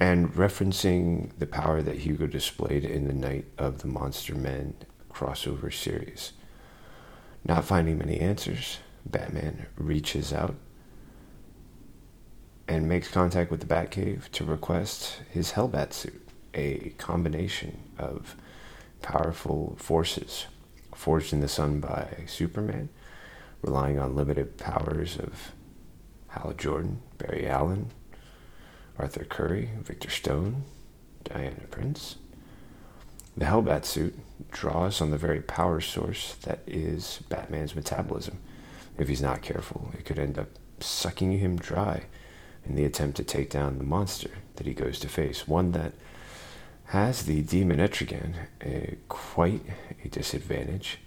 And 0.00 0.32
referencing 0.34 1.30
the 1.38 1.46
power 1.46 1.82
that 1.82 1.98
Hugo 1.98 2.26
displayed 2.26 2.84
in 2.84 3.08
the 3.08 3.14
Night 3.14 3.46
of 3.58 3.80
the 3.80 3.88
Monster 3.88 4.34
Men 4.34 4.74
crossover 5.10 5.72
series. 5.72 6.32
Not 7.44 7.64
finding 7.64 7.98
many 7.98 8.20
answers, 8.20 8.78
Batman 9.04 9.66
reaches 9.76 10.32
out 10.32 10.54
and 12.68 12.88
makes 12.88 13.08
contact 13.08 13.50
with 13.50 13.60
the 13.60 13.66
Batcave 13.66 14.30
to 14.32 14.44
request 14.44 15.22
his 15.30 15.52
Hellbat 15.52 15.92
suit, 15.92 16.28
a 16.54 16.90
combination 16.98 17.78
of 17.98 18.36
powerful 19.00 19.74
forces 19.78 20.46
forged 20.94 21.32
in 21.32 21.40
the 21.40 21.48
sun 21.48 21.80
by 21.80 22.24
Superman, 22.26 22.88
relying 23.62 23.98
on 23.98 24.14
limited 24.14 24.58
powers 24.58 25.18
of 25.18 25.52
Hal 26.28 26.52
Jordan, 26.52 27.00
Barry 27.16 27.48
Allen, 27.48 27.90
Arthur 28.98 29.24
Curry, 29.24 29.70
Victor 29.80 30.10
Stone, 30.10 30.64
Diana 31.24 31.66
Prince. 31.70 32.16
The 33.36 33.44
Hellbat 33.44 33.84
suit 33.84 34.18
draws 34.50 35.00
on 35.00 35.10
the 35.10 35.16
very 35.16 35.40
power 35.40 35.80
source 35.80 36.34
that 36.42 36.60
is 36.66 37.20
Batman's 37.28 37.76
metabolism. 37.76 38.38
If 38.98 39.08
he's 39.08 39.22
not 39.22 39.42
careful, 39.42 39.92
it 39.96 40.04
could 40.04 40.18
end 40.18 40.38
up 40.38 40.48
sucking 40.80 41.38
him 41.38 41.56
dry 41.56 42.04
in 42.66 42.74
the 42.74 42.84
attempt 42.84 43.16
to 43.18 43.24
take 43.24 43.50
down 43.50 43.78
the 43.78 43.84
monster 43.84 44.30
that 44.56 44.66
he 44.66 44.74
goes 44.74 44.98
to 45.00 45.08
face, 45.08 45.46
one 45.46 45.72
that 45.72 45.92
has 46.86 47.24
the 47.24 47.42
demon 47.42 47.78
Etrigan 47.78 48.34
a, 48.62 48.96
quite 49.08 49.62
a 50.04 50.08
disadvantage, 50.08 50.98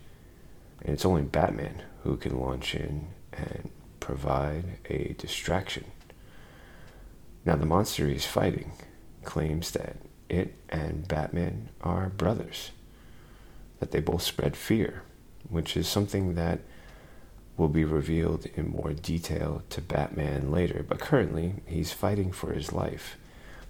and 0.82 0.94
it's 0.94 1.06
only 1.06 1.24
Batman 1.24 1.84
who 2.04 2.16
can 2.18 2.40
launch 2.40 2.76
in 2.76 3.08
and 3.34 3.70
provide 4.00 4.78
a 4.90 5.16
distraction. 5.18 5.86
Now, 7.46 7.56
the 7.56 7.66
monster 7.66 8.08
he's 8.08 8.26
fighting 8.26 8.72
claims 9.24 9.72
that 9.72 9.98
it 10.30 10.56
and 10.70 11.08
Batman 11.08 11.70
are 11.82 12.10
brothers, 12.10 12.72
that 13.80 13.92
they 13.92 14.00
both 14.00 14.22
spread 14.22 14.56
fear, 14.56 15.04
which 15.50 15.76
is 15.76 15.88
something 15.88 16.36
that 16.36 16.60
will 17.58 17.68
be 17.68 17.84
revealed 17.84 18.46
in 18.56 18.70
more 18.70 18.94
detail 18.94 19.64
to 19.70 19.82
Batman 19.82 20.52
later, 20.52 20.86
but 20.88 21.00
currently 21.00 21.56
he's 21.66 21.92
fighting 21.92 22.32
for 22.32 22.54
his 22.54 22.72
life. 22.72 23.18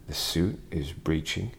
The 0.07 0.13
suit 0.13 0.59
is 0.69 0.91
breaching. 0.91 1.51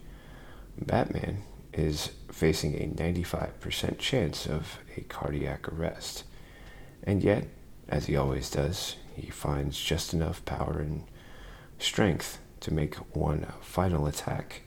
Batman 0.79 1.43
is 1.73 2.11
facing 2.31 2.75
a 2.75 2.87
95% 2.87 3.97
chance 3.97 4.45
of 4.45 4.79
a 4.95 5.01
cardiac 5.01 5.67
arrest. 5.67 6.23
And 7.03 7.23
yet, 7.23 7.47
as 7.89 8.05
he 8.05 8.15
always 8.15 8.49
does, 8.49 8.95
he 9.15 9.29
finds 9.29 9.79
just 9.79 10.13
enough 10.13 10.43
power 10.45 10.79
and 10.79 11.03
strength 11.83 12.39
to 12.61 12.73
make 12.73 12.95
one 13.15 13.45
final 13.61 14.07
attack. 14.07 14.61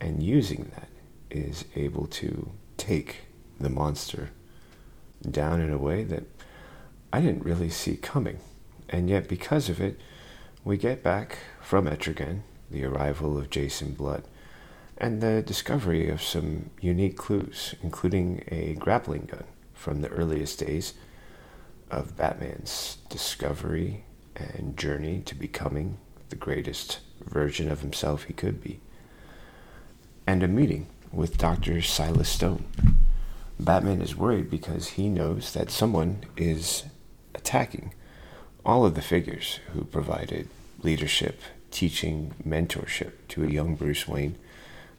And 0.00 0.22
using 0.22 0.70
that, 0.74 0.88
is 1.30 1.64
able 1.74 2.06
to 2.06 2.50
take 2.76 3.22
the 3.60 3.68
monster 3.68 4.30
down 5.28 5.60
in 5.60 5.72
a 5.72 5.78
way 5.78 6.04
that 6.04 6.24
I 7.12 7.20
didn't 7.20 7.44
really 7.44 7.70
see 7.70 7.96
coming. 7.96 8.38
And 8.88 9.10
yet, 9.10 9.28
because 9.28 9.68
of 9.68 9.80
it, 9.80 10.00
we 10.64 10.76
get 10.76 11.02
back 11.02 11.38
from 11.60 11.86
Etrigan, 11.86 12.40
the 12.70 12.84
arrival 12.84 13.36
of 13.36 13.50
Jason 13.50 13.92
Blood, 13.92 14.24
and 14.96 15.20
the 15.20 15.42
discovery 15.42 16.08
of 16.08 16.22
some 16.22 16.70
unique 16.80 17.16
clues, 17.16 17.74
including 17.82 18.44
a 18.48 18.74
grappling 18.74 19.26
gun 19.26 19.44
from 19.74 20.00
the 20.00 20.08
earliest 20.08 20.58
days 20.58 20.94
of 21.90 22.16
Batman's 22.16 22.98
discovery 23.08 24.04
and 24.34 24.76
journey 24.76 25.20
to 25.24 25.34
becoming 25.34 25.98
the 26.30 26.36
greatest 26.36 27.00
version 27.24 27.70
of 27.70 27.80
himself 27.80 28.24
he 28.24 28.32
could 28.32 28.62
be, 28.62 28.80
and 30.26 30.42
a 30.42 30.48
meeting 30.48 30.86
with 31.12 31.38
Dr. 31.38 31.80
Silas 31.82 32.28
Stone. 32.28 32.64
Batman 33.58 34.00
is 34.00 34.16
worried 34.16 34.50
because 34.50 34.88
he 34.90 35.08
knows 35.08 35.52
that 35.52 35.70
someone 35.70 36.24
is 36.36 36.84
attacking 37.34 37.92
all 38.64 38.84
of 38.84 38.94
the 38.94 39.02
figures 39.02 39.60
who 39.72 39.84
provided 39.84 40.48
leadership, 40.82 41.40
teaching, 41.70 42.34
mentorship 42.46 43.12
to 43.28 43.44
a 43.44 43.50
young 43.50 43.74
Bruce 43.74 44.06
Wayne 44.06 44.36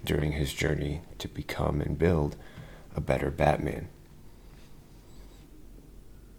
during 0.03 0.33
his 0.33 0.53
journey 0.53 1.01
to 1.19 1.27
become 1.27 1.81
and 1.81 1.97
build 1.97 2.35
a 2.95 3.01
better 3.01 3.29
Batman. 3.29 3.87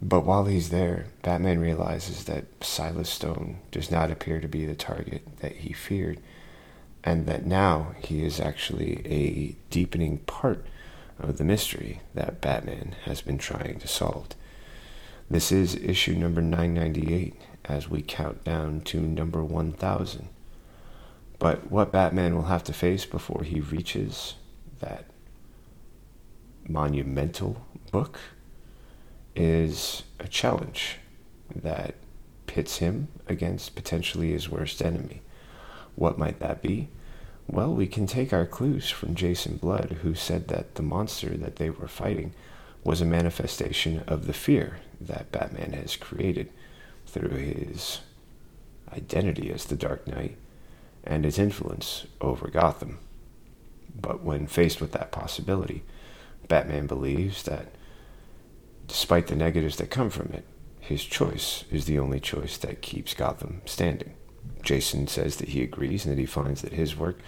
But 0.01 0.25
while 0.25 0.45
he's 0.45 0.69
there, 0.69 1.05
Batman 1.21 1.59
realizes 1.59 2.23
that 2.25 2.45
Silas 2.61 3.09
Stone 3.09 3.59
does 3.69 3.91
not 3.91 4.09
appear 4.09 4.39
to 4.39 4.47
be 4.47 4.65
the 4.65 4.75
target 4.75 5.21
that 5.41 5.57
he 5.57 5.73
feared, 5.73 6.19
and 7.03 7.27
that 7.27 7.45
now 7.45 7.93
he 7.99 8.25
is 8.25 8.39
actually 8.39 9.01
a 9.05 9.55
deepening 9.69 10.19
part 10.19 10.65
of 11.19 11.37
the 11.37 11.43
mystery 11.43 12.01
that 12.15 12.41
Batman 12.41 12.95
has 13.05 13.21
been 13.21 13.37
trying 13.37 13.79
to 13.79 13.87
solve. 13.87 14.29
This 15.29 15.51
is 15.51 15.75
issue 15.75 16.15
number 16.15 16.41
998 16.41 17.35
as 17.65 17.87
we 17.87 18.01
count 18.01 18.43
down 18.43 18.81
to 18.81 18.99
number 18.99 19.43
1000. 19.43 20.27
But 21.37 21.71
what 21.71 21.91
Batman 21.91 22.35
will 22.35 22.43
have 22.43 22.63
to 22.65 22.73
face 22.73 23.05
before 23.05 23.43
he 23.43 23.59
reaches 23.59 24.33
that 24.79 25.05
monumental 26.67 27.65
book 27.91 28.19
is 29.35 30.03
a 30.19 30.27
challenge 30.27 30.97
that 31.55 31.95
pits 32.47 32.77
him 32.77 33.07
against 33.27 33.75
potentially 33.75 34.31
his 34.31 34.49
worst 34.49 34.81
enemy. 34.81 35.21
What 35.95 36.17
might 36.17 36.39
that 36.39 36.61
be? 36.61 36.89
Well, 37.47 37.73
we 37.73 37.87
can 37.87 38.07
take 38.07 38.31
our 38.31 38.45
clues 38.45 38.89
from 38.89 39.15
Jason 39.15 39.57
Blood, 39.57 39.97
who 40.01 40.15
said 40.15 40.47
that 40.47 40.75
the 40.75 40.83
monster 40.83 41.29
that 41.37 41.57
they 41.57 41.69
were 41.69 41.87
fighting 41.87 42.33
was 42.83 43.01
a 43.01 43.05
manifestation 43.05 44.03
of 44.07 44.25
the 44.25 44.33
fear 44.33 44.77
that 44.99 45.31
Batman 45.31 45.73
has 45.73 45.95
created 45.95 46.49
through 47.05 47.29
his 47.37 48.01
identity 48.93 49.51
as 49.51 49.65
the 49.65 49.75
Dark 49.75 50.07
Knight 50.07 50.37
and 51.03 51.25
his 51.25 51.39
influence 51.39 52.05
over 52.19 52.49
Gotham. 52.49 52.99
But 53.99 54.23
when 54.23 54.47
faced 54.47 54.79
with 54.79 54.91
that 54.93 55.11
possibility, 55.11 55.83
Batman 56.47 56.87
believes 56.87 57.43
that 57.43 57.67
despite 58.91 59.27
the 59.27 59.35
negatives 59.37 59.77
that 59.77 59.89
come 59.89 60.09
from 60.09 60.33
it, 60.33 60.43
his 60.81 61.05
choice 61.05 61.63
is 61.71 61.85
the 61.85 61.97
only 61.97 62.19
choice 62.19 62.57
that 62.57 62.81
keeps 62.81 63.13
Gotham 63.13 63.61
standing. 63.65 64.13
Jason 64.63 65.07
says 65.07 65.37
that 65.37 65.49
he 65.49 65.63
agrees 65.63 66.05
and 66.05 66.11
that 66.11 66.19
he 66.19 66.25
finds 66.25 66.61
that 66.61 66.73
his 66.73 66.97
work 66.97 67.19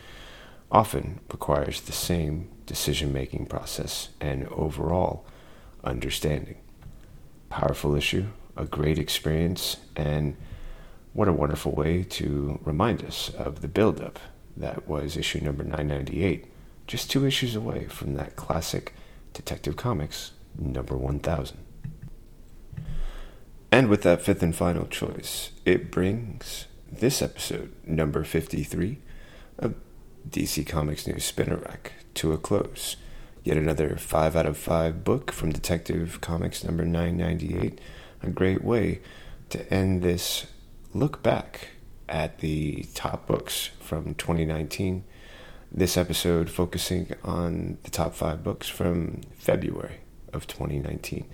often 0.70 1.22
requires 1.32 1.80
the 1.80 1.94
same 1.94 2.50
decision 2.66 3.14
making 3.14 3.46
process 3.46 4.10
and 4.20 4.46
overall 4.50 5.26
understanding. 5.86 6.58
Powerful 7.50 7.96
issue, 7.96 8.26
a 8.58 8.66
great 8.66 9.00
experience, 9.00 9.78
and 9.96 10.36
what 11.14 11.30
a 11.30 11.34
wonderful 11.34 11.72
way 11.72 12.04
to 12.04 12.60
remind 12.66 13.06
us 13.06 13.30
of 13.38 13.62
the 13.62 13.70
buildup 13.70 14.20
that 14.58 14.86
was 14.86 15.16
issue 15.16 15.40
number 15.40 15.64
998, 15.64 16.46
just 16.88 17.10
two 17.10 17.26
issues 17.26 17.56
away 17.56 17.86
from 17.86 18.16
that 18.16 18.36
classic 18.36 18.94
Detective 19.32 19.78
Comics 19.78 20.32
number 20.58 20.96
1000. 20.96 21.58
And 23.72 23.90
with 23.90 24.04
that 24.04 24.22
fifth 24.22 24.44
and 24.44 24.56
final 24.56 24.86
choice, 24.86 25.50
it 25.66 25.90
brings 25.90 26.68
this 26.92 27.24
episode, 27.24 27.74
number 27.86 28.24
53 28.24 29.00
of 29.58 29.74
DC 30.30 30.68
Comics 30.68 31.08
News 31.08 31.26
Spinner 31.26 31.58
Rack, 31.58 31.94
to 32.14 32.34
a 32.34 32.38
close. 32.38 32.98
Yet 33.44 33.58
another 33.58 33.98
5 33.98 34.36
out 34.36 34.46
of 34.46 34.58
5 34.58 35.04
book 35.04 35.32
from 35.32 35.52
Detective 35.52 36.22
Comics 36.22 36.64
number 36.64 36.86
998. 36.86 37.82
A 38.22 38.30
great 38.30 38.64
way 38.64 39.02
to 39.50 39.74
end 39.74 40.04
this 40.04 40.46
look 40.94 41.24
back 41.24 41.70
at 42.08 42.40
the 42.40 42.86
top 42.94 43.26
books 43.26 43.72
from 43.80 44.14
2019. 44.14 45.04
This 45.72 45.98
episode 45.98 46.52
focusing 46.52 47.12
on 47.24 47.80
the 47.84 47.90
top 47.90 48.14
5 48.14 48.44
books 48.44 48.70
from 48.70 49.22
February 49.36 50.03
of 50.34 50.48
2019. 50.48 51.26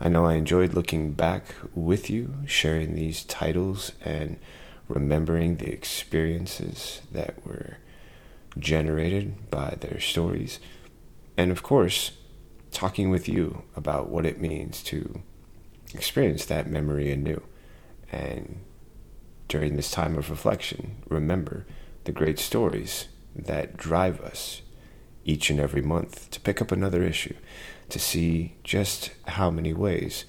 I 0.00 0.08
know 0.08 0.24
I 0.24 0.34
enjoyed 0.34 0.72
looking 0.72 1.12
back 1.12 1.54
with 1.74 2.08
you, 2.08 2.34
sharing 2.46 2.94
these 2.94 3.22
titles 3.24 3.92
and 4.02 4.38
remembering 4.88 5.56
the 5.56 5.70
experiences 5.70 7.02
that 7.12 7.46
were 7.46 7.76
generated 8.58 9.50
by 9.50 9.76
their 9.80 10.00
stories. 10.00 10.58
And 11.36 11.50
of 11.50 11.62
course, 11.62 12.12
talking 12.72 13.10
with 13.10 13.28
you 13.28 13.62
about 13.76 14.08
what 14.08 14.26
it 14.26 14.40
means 14.40 14.82
to 14.84 15.22
experience 15.94 16.44
that 16.46 16.66
memory 16.66 17.10
anew. 17.10 17.42
And 18.10 18.60
during 19.48 19.76
this 19.76 19.90
time 19.90 20.16
of 20.16 20.30
reflection, 20.30 21.02
remember 21.08 21.66
the 22.04 22.12
great 22.12 22.38
stories 22.38 23.08
that 23.34 23.76
drive 23.76 24.20
us 24.20 24.62
each 25.24 25.50
and 25.50 25.60
every 25.60 25.82
month 25.82 26.30
to 26.30 26.40
pick 26.40 26.62
up 26.62 26.72
another 26.72 27.02
issue 27.02 27.34
to 27.90 27.98
see 27.98 28.54
just 28.64 29.10
how 29.26 29.50
many 29.50 29.72
ways 29.72 30.24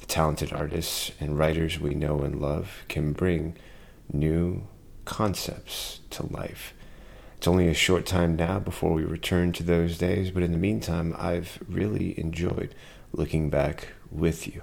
the 0.00 0.06
talented 0.06 0.52
artists 0.52 1.12
and 1.20 1.38
writers 1.38 1.78
we 1.78 1.94
know 1.94 2.20
and 2.20 2.40
love 2.40 2.84
can 2.88 3.12
bring 3.12 3.56
new 4.12 4.66
concepts 5.04 6.00
to 6.10 6.26
life. 6.26 6.74
It's 7.36 7.48
only 7.48 7.68
a 7.68 7.74
short 7.74 8.04
time 8.04 8.36
now 8.36 8.58
before 8.58 8.92
we 8.92 9.04
return 9.04 9.52
to 9.52 9.62
those 9.62 9.96
days, 9.96 10.30
but 10.30 10.42
in 10.42 10.52
the 10.52 10.58
meantime, 10.58 11.14
I've 11.16 11.58
really 11.68 12.18
enjoyed 12.18 12.74
looking 13.12 13.48
back 13.48 13.88
with 14.10 14.46
you. 14.46 14.62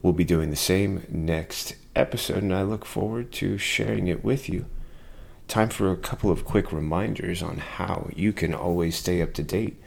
We'll 0.00 0.12
be 0.12 0.24
doing 0.24 0.50
the 0.50 0.56
same 0.56 1.06
next 1.10 1.74
episode, 1.94 2.42
and 2.42 2.54
I 2.54 2.62
look 2.62 2.84
forward 2.84 3.32
to 3.32 3.58
sharing 3.58 4.06
it 4.06 4.24
with 4.24 4.48
you. 4.48 4.66
Time 5.46 5.68
for 5.68 5.90
a 5.90 5.96
couple 5.96 6.30
of 6.30 6.44
quick 6.44 6.72
reminders 6.72 7.42
on 7.42 7.58
how 7.58 8.08
you 8.14 8.32
can 8.32 8.54
always 8.54 8.96
stay 8.96 9.20
up 9.20 9.34
to 9.34 9.42
date 9.42 9.80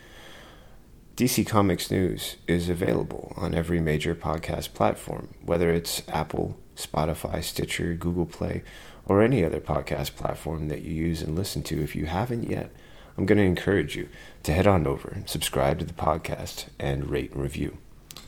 DC 1.17 1.45
Comics 1.45 1.91
News 1.91 2.37
is 2.47 2.69
available 2.69 3.33
on 3.35 3.53
every 3.53 3.81
major 3.81 4.15
podcast 4.15 4.73
platform, 4.73 5.27
whether 5.43 5.69
it's 5.69 6.01
Apple, 6.07 6.57
Spotify, 6.77 7.43
Stitcher, 7.43 7.93
Google 7.95 8.25
Play, 8.25 8.63
or 9.05 9.21
any 9.21 9.43
other 9.43 9.59
podcast 9.59 10.15
platform 10.15 10.69
that 10.69 10.83
you 10.83 10.93
use 10.93 11.21
and 11.21 11.35
listen 11.35 11.63
to. 11.63 11.83
If 11.83 11.97
you 11.97 12.05
haven't 12.05 12.49
yet, 12.49 12.71
I'm 13.17 13.25
going 13.25 13.37
to 13.37 13.43
encourage 13.43 13.95
you 13.95 14.07
to 14.43 14.53
head 14.53 14.65
on 14.65 14.87
over 14.87 15.09
and 15.09 15.29
subscribe 15.29 15.79
to 15.79 15.85
the 15.85 15.93
podcast 15.93 16.67
and 16.79 17.09
rate 17.09 17.33
and 17.33 17.41
review. 17.41 17.77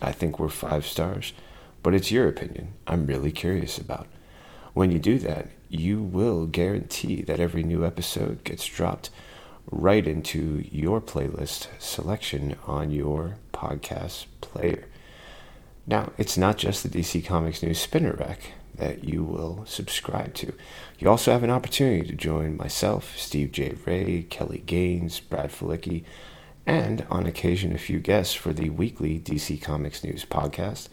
I 0.01 0.11
think 0.11 0.37
we're 0.37 0.49
five 0.49 0.85
stars, 0.85 1.31
but 1.83 1.93
it's 1.93 2.11
your 2.11 2.27
opinion 2.27 2.73
I'm 2.85 3.07
really 3.07 3.31
curious 3.31 3.77
about. 3.77 4.07
When 4.73 4.91
you 4.91 4.99
do 4.99 5.19
that, 5.19 5.47
you 5.69 6.03
will 6.03 6.47
guarantee 6.47 7.21
that 7.23 7.39
every 7.39 7.63
new 7.63 7.85
episode 7.85 8.43
gets 8.43 8.65
dropped 8.65 9.09
right 9.71 10.05
into 10.05 10.63
your 10.71 11.01
playlist 11.01 11.67
selection 11.79 12.55
on 12.67 12.91
your 12.91 13.37
podcast 13.53 14.25
player. 14.41 14.85
Now, 15.85 16.11
it's 16.17 16.37
not 16.37 16.57
just 16.57 16.83
the 16.83 16.89
DC 16.89 17.25
Comics 17.25 17.61
News 17.61 17.79
Spinner 17.79 18.13
Rack 18.13 18.51
that 18.75 19.03
you 19.03 19.23
will 19.23 19.63
subscribe 19.65 20.33
to. 20.35 20.53
You 20.97 21.09
also 21.09 21.31
have 21.31 21.43
an 21.43 21.51
opportunity 21.51 22.07
to 22.07 22.15
join 22.15 22.57
myself, 22.57 23.17
Steve 23.17 23.51
J. 23.51 23.75
Ray, 23.85 24.23
Kelly 24.29 24.63
Gaines, 24.65 25.19
Brad 25.19 25.51
Felicki, 25.51 26.03
and 26.65 27.05
on 27.09 27.25
occasion 27.25 27.73
a 27.73 27.77
few 27.77 27.99
guests 27.99 28.33
for 28.33 28.53
the 28.53 28.69
weekly 28.69 29.19
DC 29.19 29.61
Comics 29.61 30.03
News 30.03 30.25
podcast, 30.25 30.87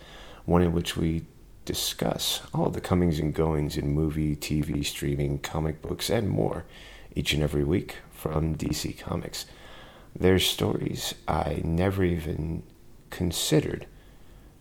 one 0.44 0.62
in 0.62 0.72
which 0.72 0.96
we 0.96 1.24
discuss 1.64 2.42
all 2.52 2.70
the 2.70 2.80
comings 2.80 3.18
and 3.18 3.32
goings 3.32 3.76
in 3.76 3.94
movie, 3.94 4.34
TV, 4.34 4.84
streaming, 4.84 5.38
comic 5.38 5.80
books, 5.80 6.10
and 6.10 6.28
more 6.28 6.64
each 7.14 7.32
and 7.32 7.42
every 7.42 7.64
week 7.64 7.96
from 8.20 8.54
DC 8.54 8.98
Comics. 8.98 9.46
There's 10.14 10.46
stories 10.46 11.14
I 11.26 11.62
never 11.64 12.04
even 12.04 12.62
considered 13.08 13.86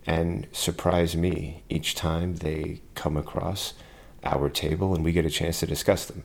and 0.06 0.46
surprise 0.50 1.14
me 1.14 1.62
each 1.68 1.94
time 1.94 2.36
they 2.36 2.80
come 2.94 3.18
across 3.18 3.74
our 4.24 4.48
table 4.48 4.94
and 4.94 5.04
we 5.04 5.12
get 5.12 5.26
a 5.26 5.30
chance 5.30 5.60
to 5.60 5.66
discuss 5.66 6.06
them. 6.06 6.24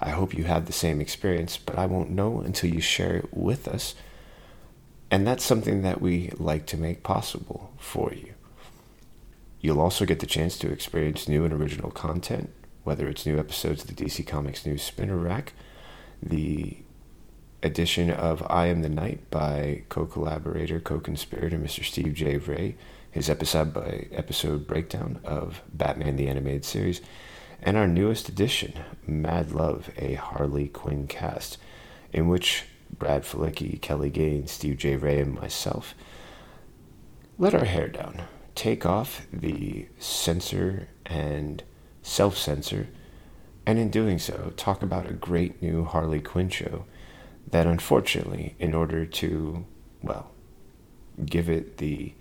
I 0.00 0.10
hope 0.10 0.34
you 0.34 0.44
have 0.44 0.66
the 0.66 0.72
same 0.72 1.00
experience, 1.00 1.56
but 1.56 1.78
I 1.78 1.86
won't 1.86 2.10
know 2.10 2.40
until 2.40 2.70
you 2.70 2.80
share 2.80 3.14
it 3.14 3.28
with 3.32 3.68
us. 3.68 3.94
And 5.08 5.24
that's 5.24 5.44
something 5.44 5.82
that 5.82 6.00
we 6.00 6.30
like 6.36 6.66
to 6.66 6.76
make 6.76 7.04
possible 7.04 7.72
for 7.78 8.12
you. 8.12 8.34
You'll 9.60 9.80
also 9.80 10.04
get 10.04 10.18
the 10.18 10.26
chance 10.26 10.58
to 10.58 10.72
experience 10.72 11.28
new 11.28 11.44
and 11.44 11.54
original 11.54 11.92
content, 11.92 12.50
whether 12.82 13.06
it's 13.06 13.24
new 13.24 13.38
episodes 13.38 13.84
of 13.84 13.94
the 13.94 14.04
DC 14.04 14.26
Comics 14.26 14.66
News 14.66 14.82
Spinner 14.82 15.16
Rack 15.16 15.52
the 16.22 16.78
edition 17.62 18.10
of 18.10 18.44
I 18.48 18.66
Am 18.66 18.82
the 18.82 18.88
Night 18.88 19.30
by 19.30 19.82
co 19.88 20.06
collaborator, 20.06 20.80
co 20.80 21.00
conspirator, 21.00 21.58
Mr. 21.58 21.84
Steve 21.84 22.14
J. 22.14 22.36
Ray, 22.38 22.76
his 23.10 23.28
episode 23.28 23.72
by 23.72 24.06
episode 24.12 24.66
breakdown 24.66 25.20
of 25.24 25.62
Batman 25.72 26.16
the 26.16 26.28
Animated 26.28 26.64
Series, 26.64 27.00
and 27.62 27.76
our 27.76 27.86
newest 27.86 28.28
edition, 28.28 28.74
Mad 29.06 29.52
Love, 29.52 29.90
a 29.96 30.14
Harley 30.14 30.68
Quinn 30.68 31.06
cast, 31.06 31.58
in 32.12 32.28
which 32.28 32.64
Brad 32.96 33.22
Felicki, 33.22 33.80
Kelly 33.80 34.10
Gaines, 34.10 34.50
Steve 34.50 34.78
J. 34.78 34.96
Ray, 34.96 35.20
and 35.20 35.34
myself 35.34 35.94
let 37.38 37.54
our 37.54 37.64
hair 37.64 37.88
down, 37.88 38.22
take 38.54 38.84
off 38.84 39.26
the 39.32 39.88
censor 39.98 40.88
and 41.06 41.62
self 42.02 42.36
censor 42.36 42.88
and 43.66 43.78
in 43.78 43.90
doing 43.90 44.18
so, 44.18 44.52
talk 44.56 44.82
about 44.82 45.08
a 45.08 45.12
great 45.12 45.62
new 45.62 45.84
Harley 45.84 46.20
Quinn 46.20 46.48
show 46.48 46.84
that 47.50 47.66
unfortunately, 47.66 48.56
in 48.58 48.74
order 48.74 49.04
to, 49.04 49.64
well, 50.02 50.30
give 51.24 51.48
it 51.48 51.76
the 51.76 52.14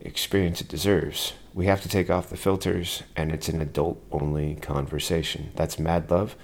experience 0.00 0.60
it 0.60 0.68
deserves. 0.68 1.34
We 1.54 1.66
have 1.66 1.82
to 1.82 1.88
take 1.88 2.10
off 2.10 2.30
the 2.30 2.36
filters, 2.36 3.02
and 3.14 3.30
it's 3.32 3.48
an 3.48 3.60
adult 3.60 4.02
only 4.10 4.56
conversation. 4.56 5.52
That's 5.54 5.78
Mad 5.78 6.10
Love, 6.10 6.34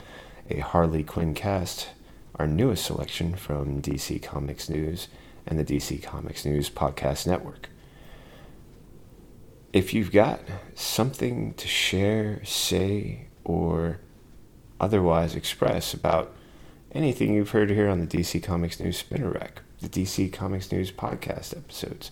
a 0.51 0.61
Harley 0.61 1.03
Quinn 1.03 1.35
cast, 1.35 1.89
our 2.37 2.47
newest 2.47 2.85
selection 2.85 3.35
from 3.35 3.83
DC 3.83 4.23
Comics 4.23 4.69
News 4.69 5.09
and 5.47 5.59
the 5.59 5.65
DC 5.65 6.03
Comics 6.03 6.45
News 6.45 6.71
Podcast 6.71 7.27
Network. 7.27 7.71
If 9.73 9.93
you've 9.93 10.13
got 10.13 10.41
something 10.75 11.55
to 11.55 11.67
share, 11.67 12.45
say, 12.45 13.29
or 13.45 13.99
otherwise 14.81 15.35
express 15.35 15.95
about 15.95 16.35
anything 16.93 17.35
you've 17.35 17.51
heard 17.51 17.71
here 17.71 17.89
on 17.89 18.01
the 18.01 18.07
DC 18.07 18.43
Comics 18.43 18.81
News 18.81 18.99
Spinner 18.99 19.31
Rack, 19.31 19.63
the 19.81 19.89
DC 19.89 20.33
Comics 20.33 20.73
News 20.73 20.91
podcast 20.91 21.57
episodes, 21.57 22.11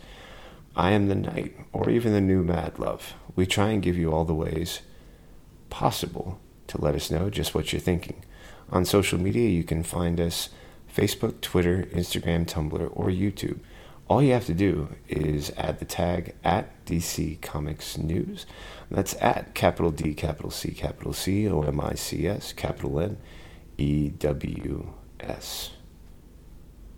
I 0.74 0.90
Am 0.90 1.08
the 1.08 1.14
Night, 1.14 1.56
or 1.72 1.88
even 1.88 2.12
the 2.12 2.20
new 2.20 2.42
Mad 2.42 2.78
Love, 2.78 3.14
we 3.34 3.46
try 3.46 3.70
and 3.70 3.82
give 3.82 3.96
you 3.96 4.12
all 4.12 4.24
the 4.24 4.34
ways 4.34 4.80
possible 5.70 6.38
to 6.66 6.80
let 6.80 6.94
us 6.94 7.10
know 7.10 7.30
just 7.30 7.54
what 7.54 7.72
you're 7.72 7.80
thinking. 7.80 8.24
On 8.70 8.84
social 8.84 9.18
media, 9.18 9.48
you 9.48 9.64
can 9.64 9.82
find 9.82 10.20
us 10.20 10.50
Facebook, 10.94 11.40
Twitter, 11.40 11.84
Instagram, 11.92 12.46
Tumblr, 12.46 12.90
or 12.92 13.06
YouTube. 13.06 13.60
All 14.08 14.22
you 14.22 14.32
have 14.34 14.46
to 14.46 14.54
do 14.54 14.94
is 15.08 15.52
add 15.56 15.80
the 15.80 15.84
tag 15.84 16.36
at 16.44 16.84
DC 16.86 17.40
Comics 17.42 17.98
News. 17.98 18.46
That's 18.88 19.16
at 19.20 19.54
capital 19.54 19.90
D, 19.90 20.14
capital 20.14 20.52
C, 20.52 20.70
capital 20.70 21.12
C, 21.12 21.48
O 21.48 21.62
M 21.62 21.80
I 21.80 21.94
C 21.94 22.28
S, 22.28 22.52
capital 22.52 23.00
N, 23.00 23.18
E 23.78 24.10
W 24.10 24.92
S. 25.18 25.72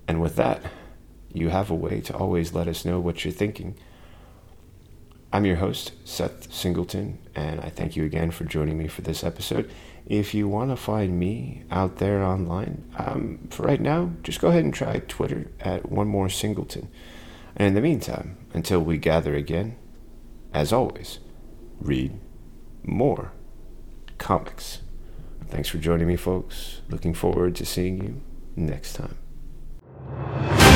And 0.06 0.20
with 0.20 0.36
that, 0.36 0.62
you 1.32 1.48
have 1.48 1.70
a 1.70 1.74
way 1.74 2.02
to 2.02 2.14
always 2.14 2.52
let 2.52 2.68
us 2.68 2.84
know 2.84 3.00
what 3.00 3.24
you're 3.24 3.32
thinking. 3.32 3.76
I'm 5.32 5.46
your 5.46 5.56
host, 5.56 5.92
Seth 6.04 6.52
Singleton, 6.52 7.18
and 7.34 7.60
I 7.60 7.70
thank 7.70 7.96
you 7.96 8.04
again 8.04 8.30
for 8.30 8.44
joining 8.44 8.78
me 8.78 8.88
for 8.88 9.02
this 9.02 9.24
episode. 9.24 9.70
If 10.08 10.32
you 10.32 10.48
want 10.48 10.70
to 10.70 10.76
find 10.76 11.18
me 11.18 11.64
out 11.70 11.98
there 11.98 12.24
online, 12.24 12.90
um, 12.96 13.46
for 13.50 13.64
right 13.64 13.80
now, 13.80 14.12
just 14.22 14.40
go 14.40 14.48
ahead 14.48 14.64
and 14.64 14.72
try 14.72 15.00
Twitter 15.00 15.50
at 15.60 15.92
One 15.92 16.08
More 16.08 16.30
Singleton. 16.30 16.88
And 17.54 17.68
in 17.68 17.74
the 17.74 17.82
meantime, 17.82 18.38
until 18.54 18.80
we 18.80 18.96
gather 18.96 19.34
again, 19.34 19.76
as 20.54 20.72
always, 20.72 21.18
read 21.78 22.18
more 22.82 23.32
comics. 24.16 24.80
Thanks 25.48 25.68
for 25.68 25.76
joining 25.76 26.06
me, 26.06 26.16
folks. 26.16 26.80
Looking 26.88 27.12
forward 27.12 27.54
to 27.56 27.66
seeing 27.66 28.02
you 28.02 28.22
next 28.56 28.94
time. 28.94 30.67